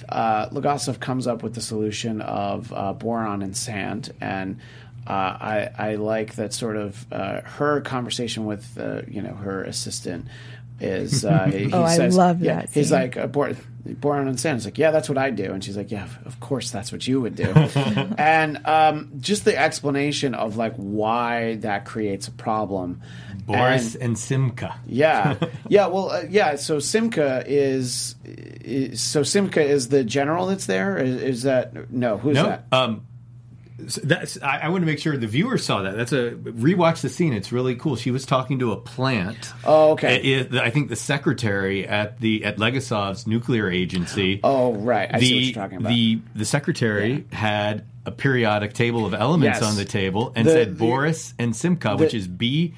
[0.08, 4.58] uh, comes up with the solution of uh, boron and sand, and
[5.06, 9.62] uh, I, I, like that sort of uh, her conversation with uh, you know her
[9.62, 10.26] assistant
[10.80, 12.70] is uh, he, oh, says, I love yeah, that.
[12.70, 14.58] He's like, uh, born, born on sand.
[14.58, 15.52] He's like, yeah, that's what I do.
[15.52, 17.44] And she's like, yeah, of course, that's what you would do.
[18.18, 23.02] and um, just the explanation of like why that creates a problem.
[23.46, 24.74] Boris and, and Simka.
[24.86, 25.36] Yeah,
[25.68, 25.86] yeah.
[25.86, 26.56] Well, uh, yeah.
[26.56, 30.96] So Simka is, is, so Simka is the general that's there.
[30.96, 32.16] Is, is that no?
[32.16, 32.64] Who's no, that?
[32.72, 33.13] Um, so
[33.76, 35.96] that's I, I, want to make sure the viewers saw that.
[35.96, 37.32] That's a rewatch the scene.
[37.32, 37.96] It's really cool.
[37.96, 39.52] She was talking to a plant.
[39.64, 40.22] Oh, okay.
[40.22, 44.40] It, I think the secretary at the at Legasov's nuclear agency.
[44.44, 45.10] Oh, right.
[45.12, 45.88] I the, see what you're talking about.
[45.88, 47.36] The the secretary yeah.
[47.36, 49.68] had a periodic table of elements yes.
[49.68, 52.74] on the table and the, said the, Boris and Simka, which is B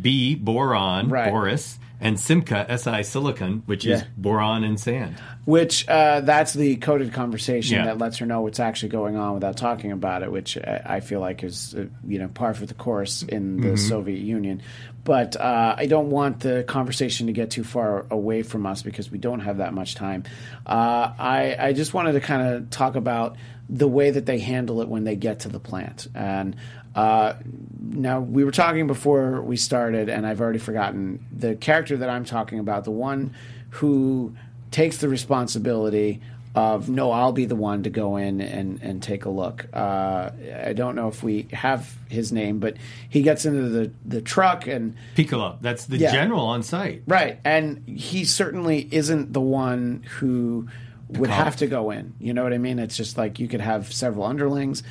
[0.00, 1.30] B boron right.
[1.30, 3.96] Boris and Simka Si silicon, which yeah.
[3.96, 5.16] is boron and sand.
[5.48, 7.86] Which uh, that's the coded conversation yeah.
[7.86, 11.20] that lets her know what's actually going on without talking about it, which I feel
[11.20, 13.76] like is uh, you know par for the course in the mm-hmm.
[13.76, 14.60] Soviet Union.
[15.04, 19.10] But uh, I don't want the conversation to get too far away from us because
[19.10, 20.24] we don't have that much time.
[20.66, 23.38] Uh, I, I just wanted to kind of talk about
[23.70, 26.56] the way that they handle it when they get to the plant and
[26.94, 27.34] uh,
[27.80, 32.24] now we were talking before we started, and I've already forgotten the character that I'm
[32.24, 32.84] talking about.
[32.84, 33.34] The one
[33.70, 34.34] who
[34.70, 36.20] takes the responsibility
[36.54, 39.66] of no, I'll be the one to go in and, and take a look.
[39.72, 40.30] Uh,
[40.64, 42.76] I don't know if we have his name, but
[43.08, 45.58] he gets into the, the truck and Pikalov.
[45.60, 47.38] That's the yeah, general on site, right?
[47.44, 50.68] And he certainly isn't the one who
[51.08, 52.14] would have to go in.
[52.18, 52.78] You know what I mean?
[52.78, 54.82] It's just like you could have several underlings.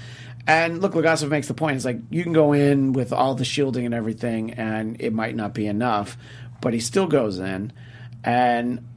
[0.48, 1.76] And look, Legasov makes the point.
[1.76, 5.36] It's like you can go in with all the shielding and everything, and it might
[5.36, 6.18] not be enough,
[6.62, 7.74] but he still goes in.
[8.24, 8.88] And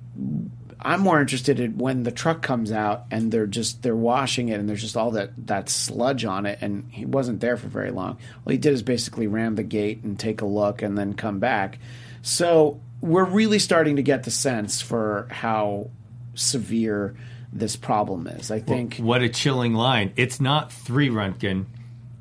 [0.82, 4.58] I'm more interested in when the truck comes out and they're just they're washing it
[4.60, 7.90] and there's just all that that sludge on it and he wasn't there for very
[7.90, 8.18] long.
[8.46, 11.38] All he did is basically ram the gate and take a look and then come
[11.38, 11.78] back.
[12.22, 15.90] So we're really starting to get the sense for how
[16.34, 17.16] severe
[17.52, 18.50] this problem is.
[18.50, 18.96] I think.
[18.98, 20.12] Well, what a chilling line!
[20.16, 21.66] It's not three Röntgen,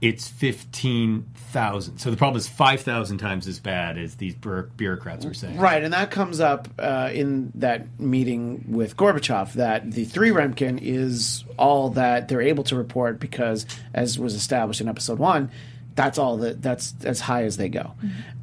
[0.01, 1.97] it's 15,000.
[1.97, 5.57] So the problem is 5,000 times as bad as these bureau- bureaucrats were saying.
[5.57, 10.79] Right, and that comes up uh, in that meeting with Gorbachev that the three Remkin
[10.81, 15.51] is all that they're able to report because, as was established in episode one,
[15.95, 17.91] that's all that that's as high as they go,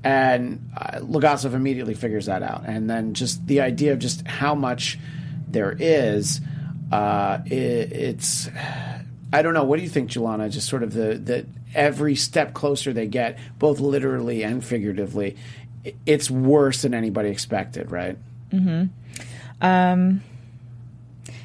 [0.04, 4.54] and uh, Legasov immediately figures that out, and then just the idea of just how
[4.54, 4.98] much
[5.48, 6.42] there is,
[6.92, 8.50] uh, it, it's.
[9.32, 9.64] I don't know.
[9.64, 10.50] What do you think, Jelana?
[10.50, 15.36] Just sort of the the every step closer they get, both literally and figuratively,
[16.04, 18.16] it's worse than anybody expected, right?
[18.50, 18.84] Hmm.
[19.60, 20.22] Um.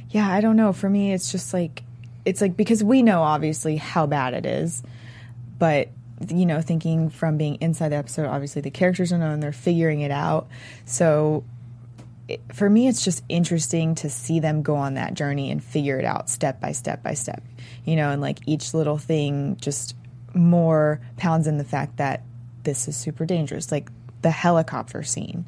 [0.09, 0.73] Yeah, I don't know.
[0.73, 1.83] For me, it's just like
[2.25, 4.83] it's like because we know obviously how bad it is,
[5.57, 5.89] but
[6.29, 10.01] you know, thinking from being inside the episode, obviously the characters are known, they're figuring
[10.01, 10.47] it out.
[10.85, 11.43] So
[12.33, 15.97] it, for me, it's just interesting to see them go on that journey and figure
[15.99, 17.43] it out step by step by step.
[17.85, 19.95] You know, and like each little thing just
[20.33, 22.23] more pounds in the fact that
[22.63, 23.71] this is super dangerous.
[23.71, 23.89] Like
[24.21, 25.45] the helicopter scene,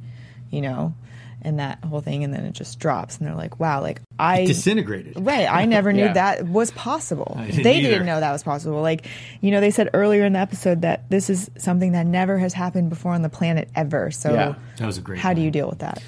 [0.49, 0.93] you know,
[1.41, 4.45] and that whole thing, and then it just drops, and they're like, "Wow!" Like I
[4.45, 5.13] Disintegrated.
[5.25, 5.45] Right.
[5.49, 6.13] I never knew Yeah.
[6.13, 7.35] that was possible.
[7.45, 7.89] didn't they either.
[7.89, 8.81] didn't know that was possible.
[8.81, 9.05] Like,
[9.41, 12.53] you know, they said earlier in the episode that this is something that never has
[12.53, 14.09] happened before on the planet ever.
[14.11, 14.55] So, Yeah.
[14.77, 16.01] That was a great how do you deal with that?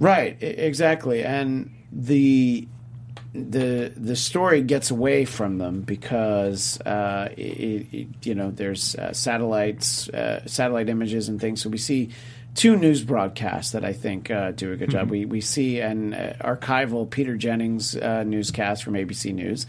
[0.00, 2.66] Right, exactly, and the
[3.34, 9.12] the the story gets away from them because uh, it, it, you know there's uh,
[9.12, 11.62] satellites, uh, satellite images, and things.
[11.62, 12.08] So we see
[12.54, 15.10] two news broadcasts that I think uh, do a good job.
[15.10, 19.66] We we see an uh, archival Peter Jennings uh, newscast from ABC News,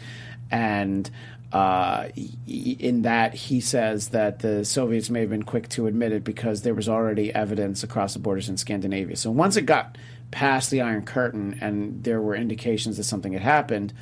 [0.49, 1.09] and.
[1.53, 2.07] Uh,
[2.47, 6.61] in that he says that the Soviets may have been quick to admit it because
[6.61, 9.17] there was already evidence across the borders in Scandinavia.
[9.17, 9.97] So once it got
[10.31, 13.93] past the Iron Curtain and there were indications that something had happened,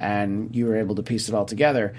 [0.00, 1.94] and you were able to piece it all together,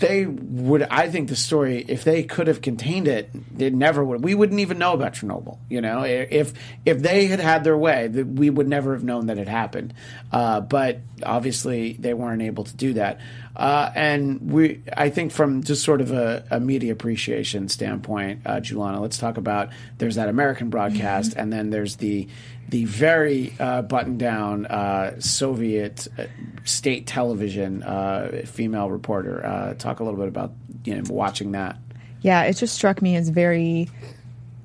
[0.00, 0.82] they would.
[0.84, 4.24] I think the story, if they could have contained it, it never would.
[4.24, 5.58] We wouldn't even know about Chernobyl.
[5.68, 6.54] You know, if
[6.86, 9.92] if they had had their way, that we would never have known that it happened.
[10.30, 13.20] Uh, but obviously, they weren't able to do that.
[13.54, 18.56] Uh, and we, I think, from just sort of a, a media appreciation standpoint, uh,
[18.56, 19.70] Julana, let's talk about.
[19.98, 22.28] There's that American broadcast, and then there's the
[22.72, 26.24] the very uh, buttoned down uh, Soviet uh,
[26.64, 29.44] state television uh, female reporter.
[29.44, 30.52] Uh, talk a little bit about
[30.84, 31.76] you know watching that.
[32.22, 33.90] Yeah, it just struck me as very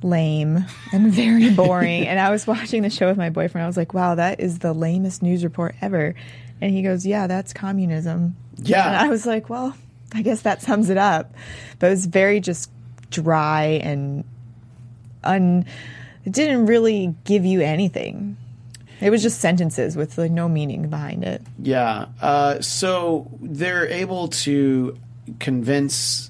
[0.03, 2.07] lame and very boring.
[2.07, 3.65] and I was watching the show with my boyfriend.
[3.65, 6.15] I was like, wow, that is the lamest news report ever.
[6.61, 8.37] And he goes, yeah, that's communism.
[8.55, 8.87] Yeah.
[8.87, 9.75] And I was like, well,
[10.13, 11.33] I guess that sums it up.
[11.79, 12.71] But it was very just
[13.09, 14.23] dry and
[15.25, 15.65] un.
[16.27, 18.35] It didn't really give you anything.
[18.99, 21.41] It was just sentences with like no meaning behind it.
[21.57, 22.07] Yeah.
[22.21, 24.97] Uh, so they're able to
[25.39, 26.29] convince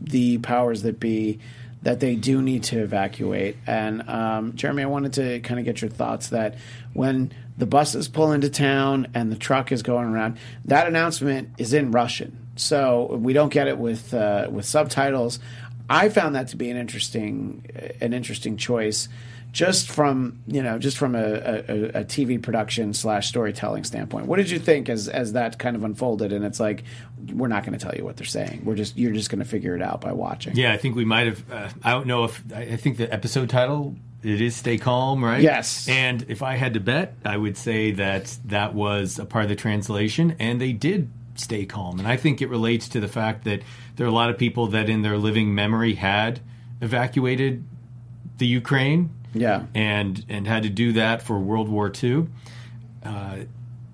[0.00, 1.38] the powers that be
[1.82, 3.58] that they do need to evacuate.
[3.66, 6.56] And um, Jeremy, I wanted to kind of get your thoughts that
[6.94, 11.74] when the buses pull into town and the truck is going around, that announcement is
[11.74, 12.38] in Russian.
[12.56, 15.40] So we don't get it with uh, with subtitles.
[15.88, 17.64] I found that to be an interesting
[18.00, 19.08] an interesting choice
[19.52, 24.26] just from you know just from a, a, a TV production slash storytelling standpoint.
[24.26, 26.32] What did you think as as that kind of unfolded?
[26.32, 26.84] And it's like
[27.32, 28.62] we're not going to tell you what they're saying.
[28.64, 30.56] We're just you're just going to figure it out by watching.
[30.56, 31.50] Yeah, I think we might have.
[31.50, 35.24] Uh, I don't know if I, I think the episode title it is "Stay Calm,"
[35.24, 35.40] right?
[35.40, 35.88] Yes.
[35.88, 39.48] And if I had to bet, I would say that that was a part of
[39.48, 41.98] the translation, and they did stay calm.
[41.98, 43.62] And I think it relates to the fact that
[43.96, 46.40] there are a lot of people that, in their living memory, had
[46.80, 47.64] evacuated
[48.38, 49.64] the Ukraine Yeah.
[49.74, 52.26] and and had to do that for World War II.
[53.04, 53.36] Uh,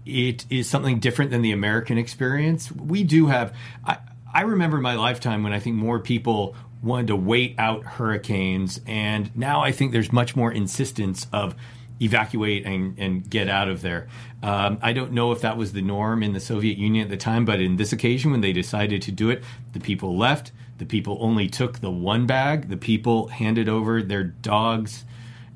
[0.04, 2.72] it is something different than the American experience.
[2.72, 3.54] We do have.
[3.84, 3.98] I,
[4.34, 9.30] I remember my lifetime when I think more people wanted to wait out hurricanes, and
[9.36, 11.54] now I think there's much more insistence of
[12.02, 14.08] evacuate and, and get out of there.
[14.42, 17.16] Um, I don't know if that was the norm in the Soviet Union at the
[17.16, 20.52] time, but in this occasion, when they decided to do it, the people left.
[20.78, 22.68] The people only took the one bag.
[22.68, 25.04] The people handed over their dogs,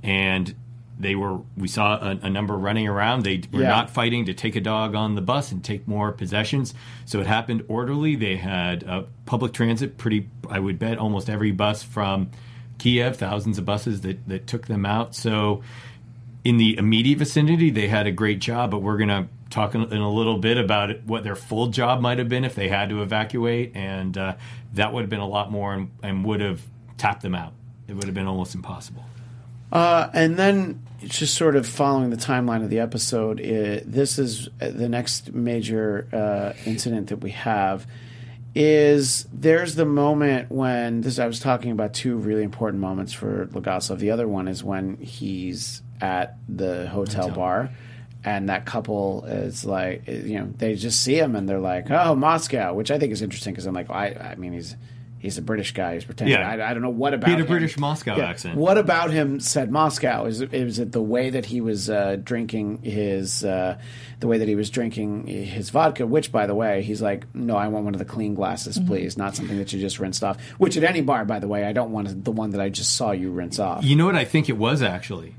[0.02, 0.54] and
[0.98, 1.40] they were.
[1.56, 3.24] We saw a, a number running around.
[3.24, 3.68] They were Yeah.
[3.68, 6.74] not fighting to take a dog on the bus and take more possessions.
[7.06, 8.14] So it happened orderly.
[8.14, 9.98] They had uh, public transit.
[9.98, 12.30] Pretty, I would bet, almost every bus from
[12.78, 13.16] Kiev.
[13.16, 15.14] Thousands of buses that that took them out.
[15.14, 15.62] So
[16.46, 19.80] in the immediate vicinity, they had a great job, but we're going to talk in,
[19.82, 23.02] a little bit about what their full job might have been if they had to
[23.02, 24.36] evacuate, and uh,
[24.74, 26.62] that would have been a lot more and, and would have
[26.98, 27.52] tapped them out.
[27.88, 29.04] It would have been almost impossible.
[29.72, 34.48] Uh, and then just sort of following the timeline of the episode, it, this is
[34.60, 37.88] the next major uh, incident that we have
[38.54, 43.46] is there's the moment when this I was talking about two really important moments for
[43.48, 43.98] Legasov.
[43.98, 47.70] The other one is when he's at the hotel, bar
[48.24, 52.14] and that couple is like you know they just see him and they're like oh
[52.16, 54.74] Moscow which I think is interesting because I'm like I I mean he's
[55.18, 56.48] he's a British guy he's pretending Yeah.
[56.48, 58.26] I, I don't know what about He had a him- British Moscow Yeah.
[58.26, 58.56] accent.
[58.58, 60.24] What about him said Moscow?
[60.26, 63.78] Is it, is it the way that he was uh, drinking his, uh,
[64.20, 66.06] the way that he was drinking his vodka?
[66.06, 69.16] Which, by the way, he's like, no, I want one of the clean glasses, please,
[69.16, 70.38] not something that you just rinsed off.
[70.58, 72.94] Which at any bar, by the way, I don't want the one that I just
[72.94, 73.84] saw you rinse off.
[73.84, 75.34] You know what I think it was actually?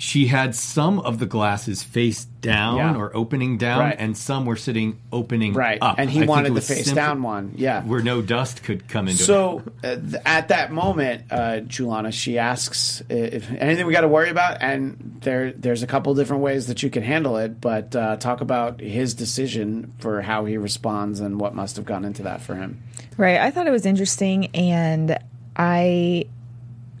[0.00, 2.94] She had some of the glasses face down Yeah.
[2.94, 3.96] or opening down, Right.
[3.98, 5.96] and some were sitting opening right, up.
[5.98, 7.54] and he I wanted the face simply- down one.
[7.56, 9.26] Yeah, where no dust could come into it.
[9.26, 14.02] So uh, th- at that moment, uh, Julana, she asks uh, if anything we got
[14.02, 17.60] to worry about, and there there's a couple different ways that you can handle it.
[17.60, 22.04] But uh, talk about his decision for how he responds and what must have gone
[22.04, 22.80] into that for him.
[23.16, 23.40] Right.
[23.40, 25.18] I thought it was interesting, and
[25.56, 26.26] I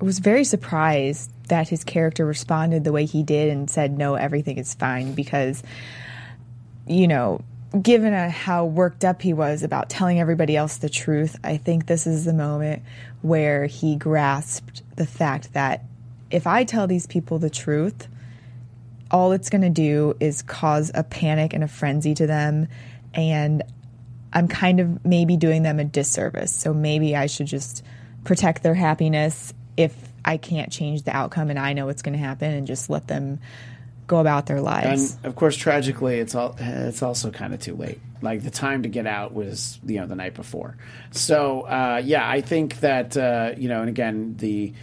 [0.00, 4.58] was very surprised that his character responded the way he did and said, "No, everything
[4.58, 5.62] is fine," because,
[6.86, 7.42] you know,
[7.82, 11.86] given a, how worked up he was about telling everybody else the truth, I think
[11.86, 12.82] this is the moment
[13.22, 15.84] where he grasped the fact that
[16.30, 18.08] if I tell these people the truth,
[19.10, 22.68] all it's going to do is cause a panic and a frenzy to them
[23.14, 23.62] and
[24.32, 26.52] I'm kind of maybe doing them a disservice.
[26.52, 27.82] So maybe I should just
[28.24, 32.18] protect their happiness if I can't change the outcome and I know what's going to
[32.18, 33.40] happen and just let them
[34.06, 35.14] go about their lives.
[35.16, 37.98] And of course, tragically, it's all it's also kind of too late.
[38.20, 40.76] Like the time to get out was you know the night before.
[41.12, 44.74] So uh, yeah, I think that uh, you know, and again the.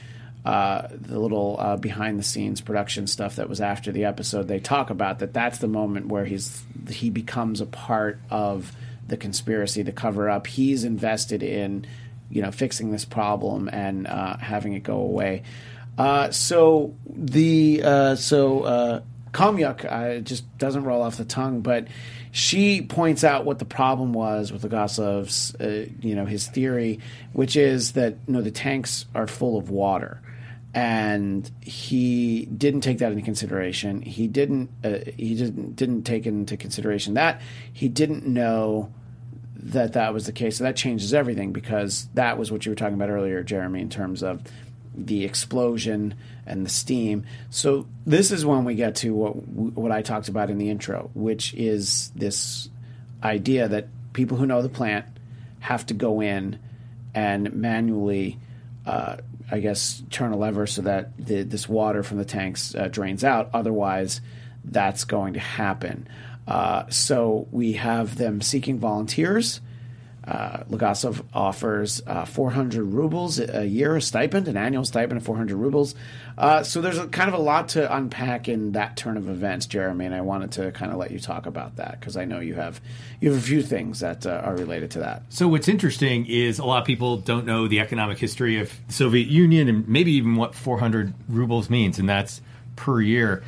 [0.46, 4.60] Uh, the little uh, behind the scenes production stuff that was after the episode, they
[4.60, 5.34] talk about that.
[5.34, 8.72] That's the moment where he's he becomes a part of
[9.08, 10.46] the conspiracy, the cover up.
[10.46, 11.88] He's invested in,
[12.30, 15.43] you know, fixing this problem and uh, having it go away.
[15.97, 19.01] Uh, so the uh, so uh,
[19.32, 21.88] Khomyuk uh, just doesn't roll off the tongue, but
[22.32, 26.99] she points out what the problem was with Legasov's, uh, you know, his theory,
[27.32, 30.21] which is that you know the tanks are full of water,
[30.73, 34.01] and he didn't take that into consideration.
[34.01, 34.69] He didn't.
[34.84, 38.91] Uh, he didn't didn't take into consideration that he didn't know
[39.66, 40.57] that that was the case.
[40.57, 43.89] So that changes everything because that was what you were talking about earlier, Jeremy, in
[43.89, 44.43] terms of
[44.93, 46.13] the explosion
[46.45, 47.26] and the steam.
[47.49, 51.09] So this is when we get to what what I talked about in the intro,
[51.13, 52.70] which is this
[53.24, 55.05] idea that people who know the plant
[55.59, 56.59] have to go in
[57.16, 58.38] and manually,
[58.86, 59.18] uh,
[59.49, 63.24] I guess, turn a lever so that the, this water from the tanks uh, drains
[63.24, 63.49] out.
[63.53, 64.22] Otherwise,
[64.63, 66.07] that's going to happen.
[66.48, 69.62] Uh, so we have them seeking volunteers.
[70.28, 70.64] Uh,
[71.36, 75.93] offers uh, 400 rubles a year, a stipend, an annual stipend of 400 rubles.
[76.36, 79.68] Uh, so there's a, kind of a lot to unpack in that turn of events,
[79.68, 82.39] Jeremy, and I wanted to kind of let you talk about that because I know
[82.39, 82.82] you have
[83.22, 85.22] you have a few things that uh, are related to that.
[85.30, 88.93] So what's interesting is a lot of people don't know the economic history of the
[88.93, 92.41] Soviet Union and maybe even what 400 rubles means, and that's
[92.76, 93.43] per year.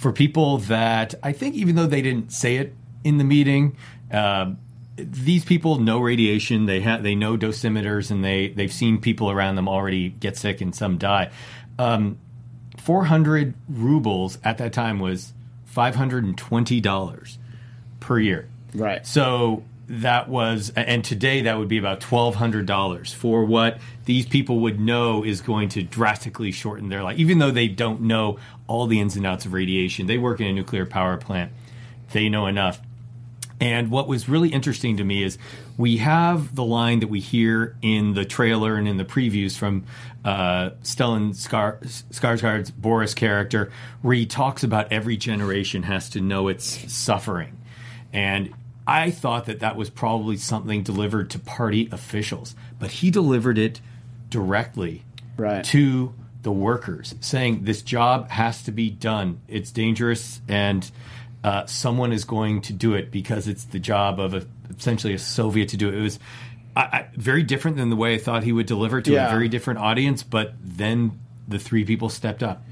[0.00, 2.74] For people that I think, even though they didn't say it
[3.04, 3.76] in the meeting,
[4.10, 4.58] um,
[4.96, 6.66] these people know radiation.
[6.66, 10.60] They have they know dosimeters, and they they've seen people around them already get sick
[10.60, 11.30] and some die.
[11.78, 12.18] Um,
[12.78, 15.32] 400 rubles at that time was
[15.74, 17.38] $520
[18.00, 18.48] per year.
[18.74, 19.06] Right.
[19.06, 24.24] So that was, and today that would be about twelve hundred dollars for what these
[24.24, 28.38] people would know is going to drastically shorten their life, even though they don't know
[28.70, 30.06] all the ins and outs of radiation.
[30.06, 31.52] They work in a nuclear power plant;
[32.12, 32.80] they know enough.
[33.60, 35.36] And what was really interesting to me is
[35.76, 39.84] we have the line that we hear in the trailer and in the previews from
[40.24, 41.78] uh, Stellan Skar-
[42.10, 47.58] Skarsgård's Boris character, where he talks about every generation has to know its suffering.
[48.14, 48.54] And
[48.86, 53.80] I thought that that was probably something delivered to party officials, but he delivered it
[54.30, 55.02] directly
[55.36, 55.62] Right.
[55.64, 59.40] to the workers, saying this job has to be done.
[59.48, 60.90] It's dangerous, and
[61.44, 65.18] uh, someone is going to do it because it's the job of a, essentially a
[65.18, 65.94] Soviet to do it.
[65.94, 66.18] It was
[66.76, 69.26] I, I, very different than the way I thought he would deliver to Yeah.
[69.28, 71.18] a very different audience, but then
[71.48, 72.62] the three people stepped up.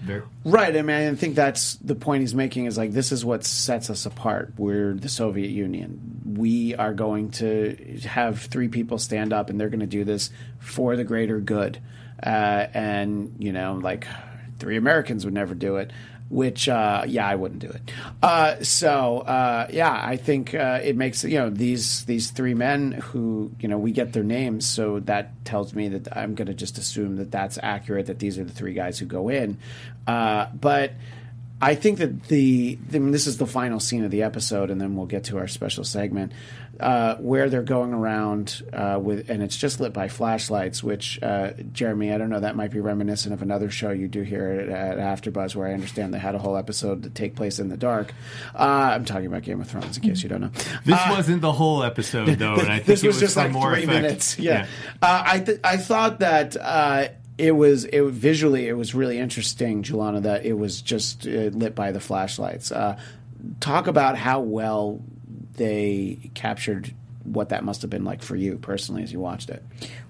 [0.45, 0.77] Right.
[0.77, 3.91] I mean, I think that's the point he's making is like, this is what sets
[3.91, 4.53] us apart.
[4.57, 6.35] We're the Soviet Union.
[6.37, 10.31] We are going to have three people stand up and they're going to do this
[10.61, 11.81] for the greater good.
[12.23, 14.07] Uh, and, you know, like,
[14.59, 15.93] three Americans would never do it.
[16.31, 17.81] Which, uh, yeah, I wouldn't do it.
[18.23, 22.93] Uh, so, uh, yeah, I think uh, it makes you know these these three men
[22.93, 26.53] who you know we get their names, so that tells me that I'm going to
[26.53, 28.09] just assume that that's accurate.
[28.09, 29.57] That these are the three guys who go in,
[30.05, 30.93] but.
[31.61, 34.81] I think that the, I mean, this is the final scene of the episode, and
[34.81, 36.31] then we'll get to our special segment
[36.79, 40.85] uh, where they're going around uh, with, and it's just lit by flashlights.
[40.85, 44.23] Which, uh, Jeremy, I don't know, that might be reminiscent of another show you do
[44.23, 47.59] here at, at AfterBuzz, where I understand they had a whole episode to take place
[47.59, 48.15] in the dark.
[48.55, 50.51] Uh, I'm talking about Game of Thrones, in case you don't know.
[50.85, 53.51] This wasn't the whole episode, though, and I think this it was, was just like
[53.51, 54.03] more three effect.
[54.03, 54.39] minutes.
[54.39, 54.67] Yeah,
[55.03, 57.09] Uh, I th- I thought that uh,
[57.39, 61.75] it was it visually it was really interesting, Julana, that it was just uh, lit
[61.75, 62.71] by the flashlights.
[62.73, 62.99] Uh,
[63.61, 65.01] talk about how well
[65.55, 69.63] they captured what that must have been like for you personally as you watched it.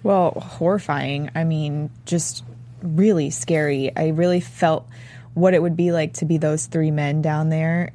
[0.03, 1.31] Well, horrifying.
[1.35, 2.45] I mean, just
[2.83, 3.95] really scary.
[3.97, 4.89] I really felt
[5.35, 7.93] what it would be like to be those three men down there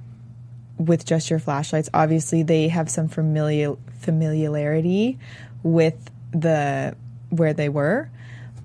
[0.77, 1.89] with just your flashlights.
[1.93, 5.17] Obviously, they have some familiar familiarity
[5.61, 5.95] with
[6.31, 6.95] the
[7.29, 8.09] where they were,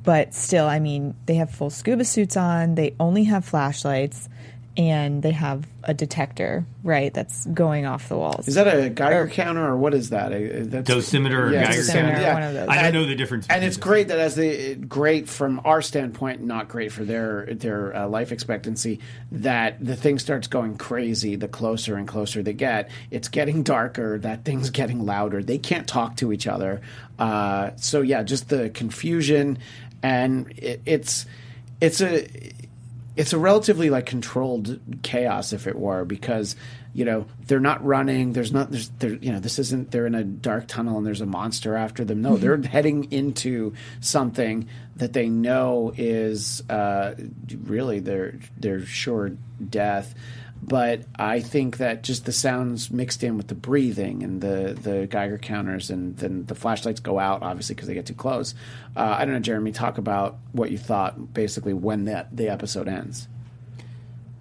[0.09, 2.77] but still, I mean, they have full scuba suits on.
[2.77, 4.31] They only have flashlights,
[4.75, 7.13] and they have a detector, right?
[7.13, 8.49] That's going off the walls.
[8.49, 10.31] Is that a Geiger counter or what is that?
[10.71, 12.21] That's, Dosimeter or Yeah, Geiger dosimeter, counter?
[12.21, 12.33] yeah.
[12.35, 12.69] one of those.
[12.69, 13.47] I don't know the difference.
[13.51, 17.47] and it's the great that as the great from our standpoint, not great for their
[17.47, 19.01] their uh, life expectancy.
[19.33, 22.91] That the thing starts going crazy the closer and closer they get.
[23.11, 24.19] It's getting darker.
[24.19, 25.43] That thing's getting louder.
[25.43, 26.81] They can't talk to each other.
[27.19, 29.59] Uh, so yeah, just the confusion,
[30.03, 31.27] and it, it's
[31.81, 32.29] it's a
[33.17, 36.55] it's a relatively like controlled chaos if it were because
[36.95, 40.15] you know they're not running there's not there's there you know this isn't they're in
[40.15, 42.23] a dark tunnel and there's a monster after them.
[42.23, 47.15] No they're heading into something that they know is uh,
[47.65, 49.33] really their their sure
[49.69, 50.15] death
[50.63, 55.07] but I think that just the sounds mixed in with the breathing and the, the
[55.07, 58.55] Geiger counters, and then the flashlights go out, obviously, because they get too close.
[58.97, 62.89] Uh, I don't know, Jeremy, talk about what you thought basically when that the episode
[62.89, 63.29] ends.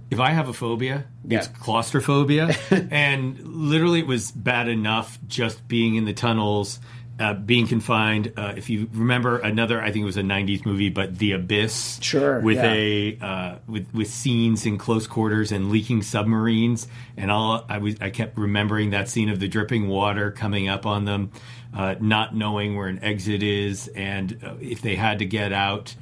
[0.09, 2.55] if I have a phobia, it's claustrophobia,
[2.91, 6.79] and literally it was bad enough just being in the tunnels,
[7.19, 8.33] uh, being confined.
[8.37, 11.99] Uh, if you remember another, I think it was a '90s movie, but The Abyss,
[12.01, 12.73] Sure, with yeah.
[12.73, 17.95] a uh, with with scenes in close quarters and leaking submarines, and all I was
[17.99, 21.31] I kept remembering that scene of the dripping water coming up on them,
[21.75, 25.95] uh, not knowing where an exit is, and uh, if they had to get out.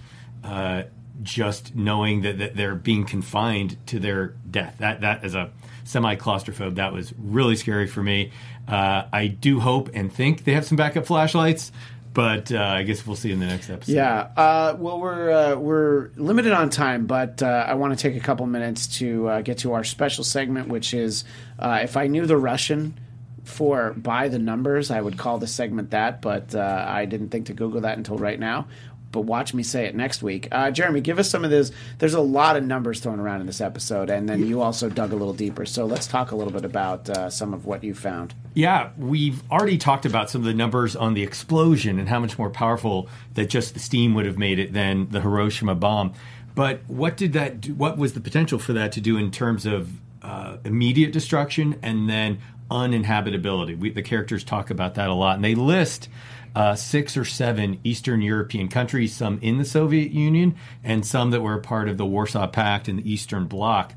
[0.43, 0.83] Uh,
[1.23, 4.75] just knowing that, that they're being confined to their death.
[4.79, 5.49] That that as a
[5.85, 8.31] semi claustrophobe, that was really scary for me.
[8.67, 11.71] Uh, I do hope and think they have some backup flashlights,
[12.13, 13.93] but uh, I guess we'll see in the next episode.
[13.93, 14.29] Yeah.
[14.35, 18.23] Uh, well, we're uh, we're limited on time, but uh, I want to take a
[18.23, 21.23] couple minutes to get to our special segment, which is
[21.61, 22.99] if I knew the Russian
[23.45, 27.47] for by the numbers, I would call the segment that, but uh, I didn't think
[27.47, 28.67] to Google that until right now.
[29.11, 30.49] But watch me say it next week.
[30.51, 31.71] Uh, Jeremy, give us some of this.
[31.99, 35.13] There's a lot of numbers thrown around in this episode, and then you also dug
[35.13, 35.65] a little deeper.
[35.65, 38.33] So let's talk a little bit about uh, some of what you found.
[38.53, 42.37] Yeah, we've already talked about some of the numbers on the explosion and how much
[42.37, 46.13] more powerful that just the steam would have made it than the Hiroshima bomb.
[46.55, 47.61] But what did that?
[47.61, 49.91] Do, what was the potential for that to do in terms of
[50.21, 52.39] uh, immediate destruction and then
[52.71, 53.77] uninhabitability?
[53.77, 56.09] We, the characters talk about that a lot, and they list.
[56.55, 61.41] Uh, six or seven Eastern European countries, some in the Soviet Union, and some that
[61.41, 63.93] were a part of the Warsaw Pact and the Eastern Bloc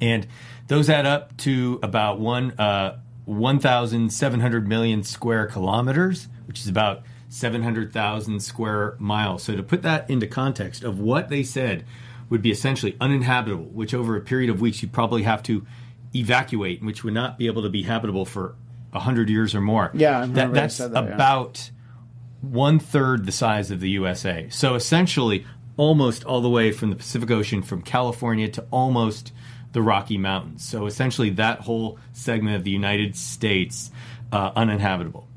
[0.00, 0.26] and
[0.68, 8.40] those add up to about one uh, 1,700 million square kilometers, which is about 700,000
[8.40, 9.42] square miles.
[9.42, 11.84] So to put that into context of what they said
[12.30, 15.66] would be essentially uninhabitable, which over a period of weeks you'd probably have to
[16.14, 18.54] evacuate, which would not be able to be habitable for
[18.96, 19.90] 100 years or more.
[19.94, 21.14] Yeah, that, that's that, yeah.
[21.14, 21.70] about
[22.40, 24.48] one third the size of the USA.
[24.50, 29.32] So essentially, almost all the way from the Pacific Ocean, from California to almost
[29.72, 30.66] the Rocky Mountains.
[30.66, 33.90] So essentially, that whole segment of the United States
[34.32, 35.28] uh, uninhabitable.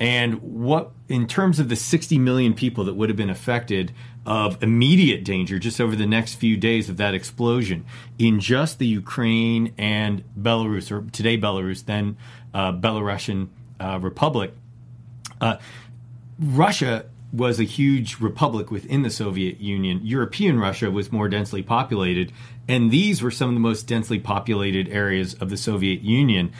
[0.00, 3.92] And what, in terms of the 60 million people that would have been affected
[4.26, 7.84] of immediate danger just over the next few days of that explosion
[8.18, 12.16] in just the Ukraine and Belarus, or today Belarus, then
[12.72, 13.48] Belarusian
[13.80, 14.52] uh, Republic,
[15.40, 15.56] uh,
[16.38, 20.00] Russia was a huge republic within the Soviet Union.
[20.04, 22.32] European Russia was more densely populated,
[22.68, 26.52] and these were some of the most densely populated areas of the Soviet Union.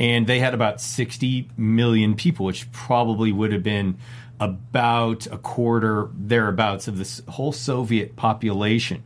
[0.00, 3.98] And they had about 60 million people, which probably would have been
[4.40, 9.02] about a quarter thereabouts of this whole Soviet population.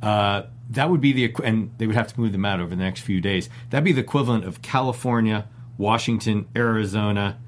[0.00, 2.82] Uh, that would be the and they would have to move them out over the
[2.82, 3.50] next few days.
[3.70, 7.38] That'd be the equivalent of California, Washington, Arizona,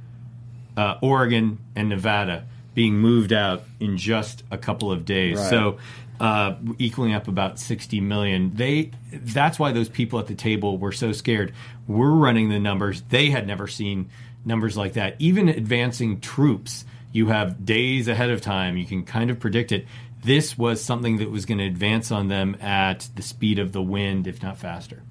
[0.77, 5.37] uh, Oregon, and Nevada being moved out in just a couple of days.
[5.37, 5.51] Right.
[5.51, 5.79] So
[6.21, 8.55] uh, equaling up about 60 million.
[8.55, 11.55] They that's why those people at the table were so scared.
[11.89, 13.03] We're running the numbers.
[13.09, 14.11] They had never seen
[14.45, 15.17] numbers like that.
[15.19, 18.77] Even advancing troops, you have days ahead of time.
[18.77, 19.87] You can kind of predict it.
[20.23, 23.83] This was something that was going to advance on them at the speed of the
[23.83, 25.03] wind, if not faster.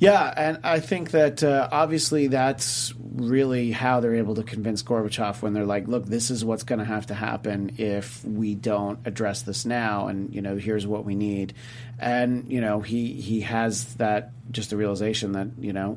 [0.00, 5.42] Yeah, and I think that uh, obviously that's really how they're able to convince Gorbachev
[5.42, 9.00] when they're like, "Look, this is what's going to have to happen if we don't
[9.04, 11.52] address this now, and you know, here's what we need."
[11.98, 15.96] And you know, he he has that just the realization that you know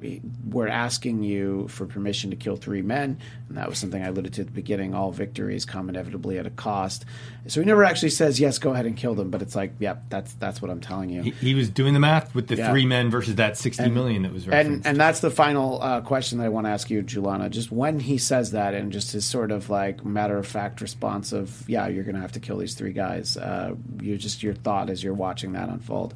[0.50, 4.34] we're asking you for permission to kill three men, and that was something I alluded
[4.34, 4.94] to at the beginning.
[4.94, 7.06] All victories come inevitably at a cost.
[7.48, 10.04] So he never actually says, "Yes, go ahead and kill them," but it's like, "Yep,
[10.10, 12.70] that's that's what I'm telling you." He, he was doing the math with the Yeah.
[12.72, 14.86] three men versus that sixty million that was referenced.
[14.86, 17.50] and and that's the final uh, question that I want to ask you, Julana.
[17.50, 21.32] Just when he says that, and just his sort of like matter of fact response
[21.32, 24.54] of, "Yeah, you're going to have to kill these three guys." Uh, you just your
[24.54, 26.14] thought as you're watching that unfold.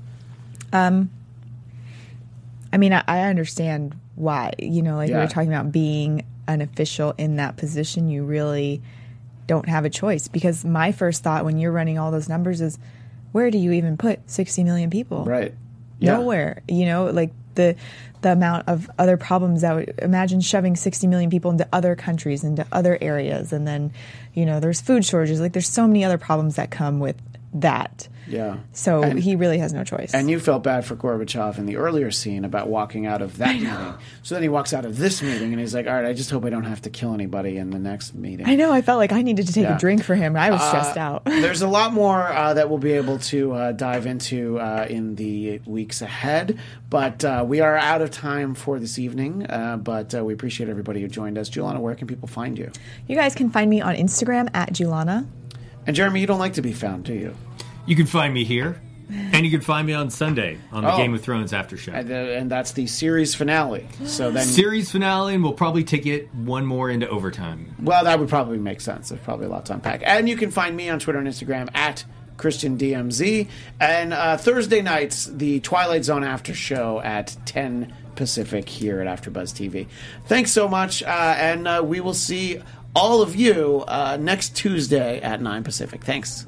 [2.73, 4.53] I mean, I, I understand why.
[4.59, 5.21] You know, like we Yeah.
[5.21, 8.81] were talking about being an official in that position, you really
[9.47, 10.27] don't have a choice.
[10.27, 12.77] Because my first thought when you're running all those numbers is,
[13.31, 15.25] where do you even put 60 million people?
[15.25, 15.53] Right?
[15.99, 16.13] Yeah.
[16.17, 16.61] Nowhere.
[16.67, 17.75] You know, like the
[18.21, 22.43] the amount of other problems that would imagine shoving 60 million people into other countries,
[22.43, 23.93] into other areas, and then,
[24.33, 25.39] you know, there's food shortages.
[25.39, 27.15] Like there's so many other problems that come with
[27.53, 28.07] that.
[28.27, 28.57] Yeah.
[28.73, 30.13] So And- he really has no choice.
[30.13, 33.53] And you felt bad for Gorbachev in the earlier scene about walking out of that
[33.55, 33.69] meeting.
[34.23, 36.31] So then he walks out of this meeting and he's like, "All right, I just
[36.31, 38.71] hope I don't have to kill anybody in the next meeting." I know.
[38.71, 39.75] I felt like I needed to take Yeah.
[39.75, 40.35] a drink for him.
[40.35, 41.23] I was stressed Uh, out.
[41.25, 45.15] There's a lot more uh, that we'll be able to uh, dive into uh, in
[45.15, 46.57] the weeks ahead,
[46.89, 49.45] but uh, we are out of time for this evening.
[49.47, 51.49] Uh, but uh, we appreciate everybody who joined us.
[51.49, 52.71] Julana, where can people find you?
[53.07, 55.25] You guys can find me on Instagram at Julana.
[55.87, 57.35] And Jeremy, you don't like to be found, do you?
[57.85, 60.97] You can find me here, and you can find me on Sunday on the Oh.
[60.97, 61.91] Game of Thrones after show.
[61.91, 63.87] And, uh, and that's the series finale.
[64.05, 67.75] So then, Series finale, and we'll probably take it one more into overtime.
[67.81, 69.09] well, that would probably make sense.
[69.09, 70.01] There's probably a lot to unpack.
[70.05, 72.03] And you can find me on Twitter and Instagram at
[72.37, 73.47] Christian DMZ.
[73.79, 79.53] And uh, Thursday nights, the Twilight Zone after show at 10 Pacific here at AfterBuzz
[79.53, 79.87] TV.
[80.25, 81.07] Thanks so much, uh,
[81.37, 82.59] and uh, we will see
[82.95, 86.03] all of you uh, next Tuesday at 9 Pacific.
[86.03, 86.47] Thanks.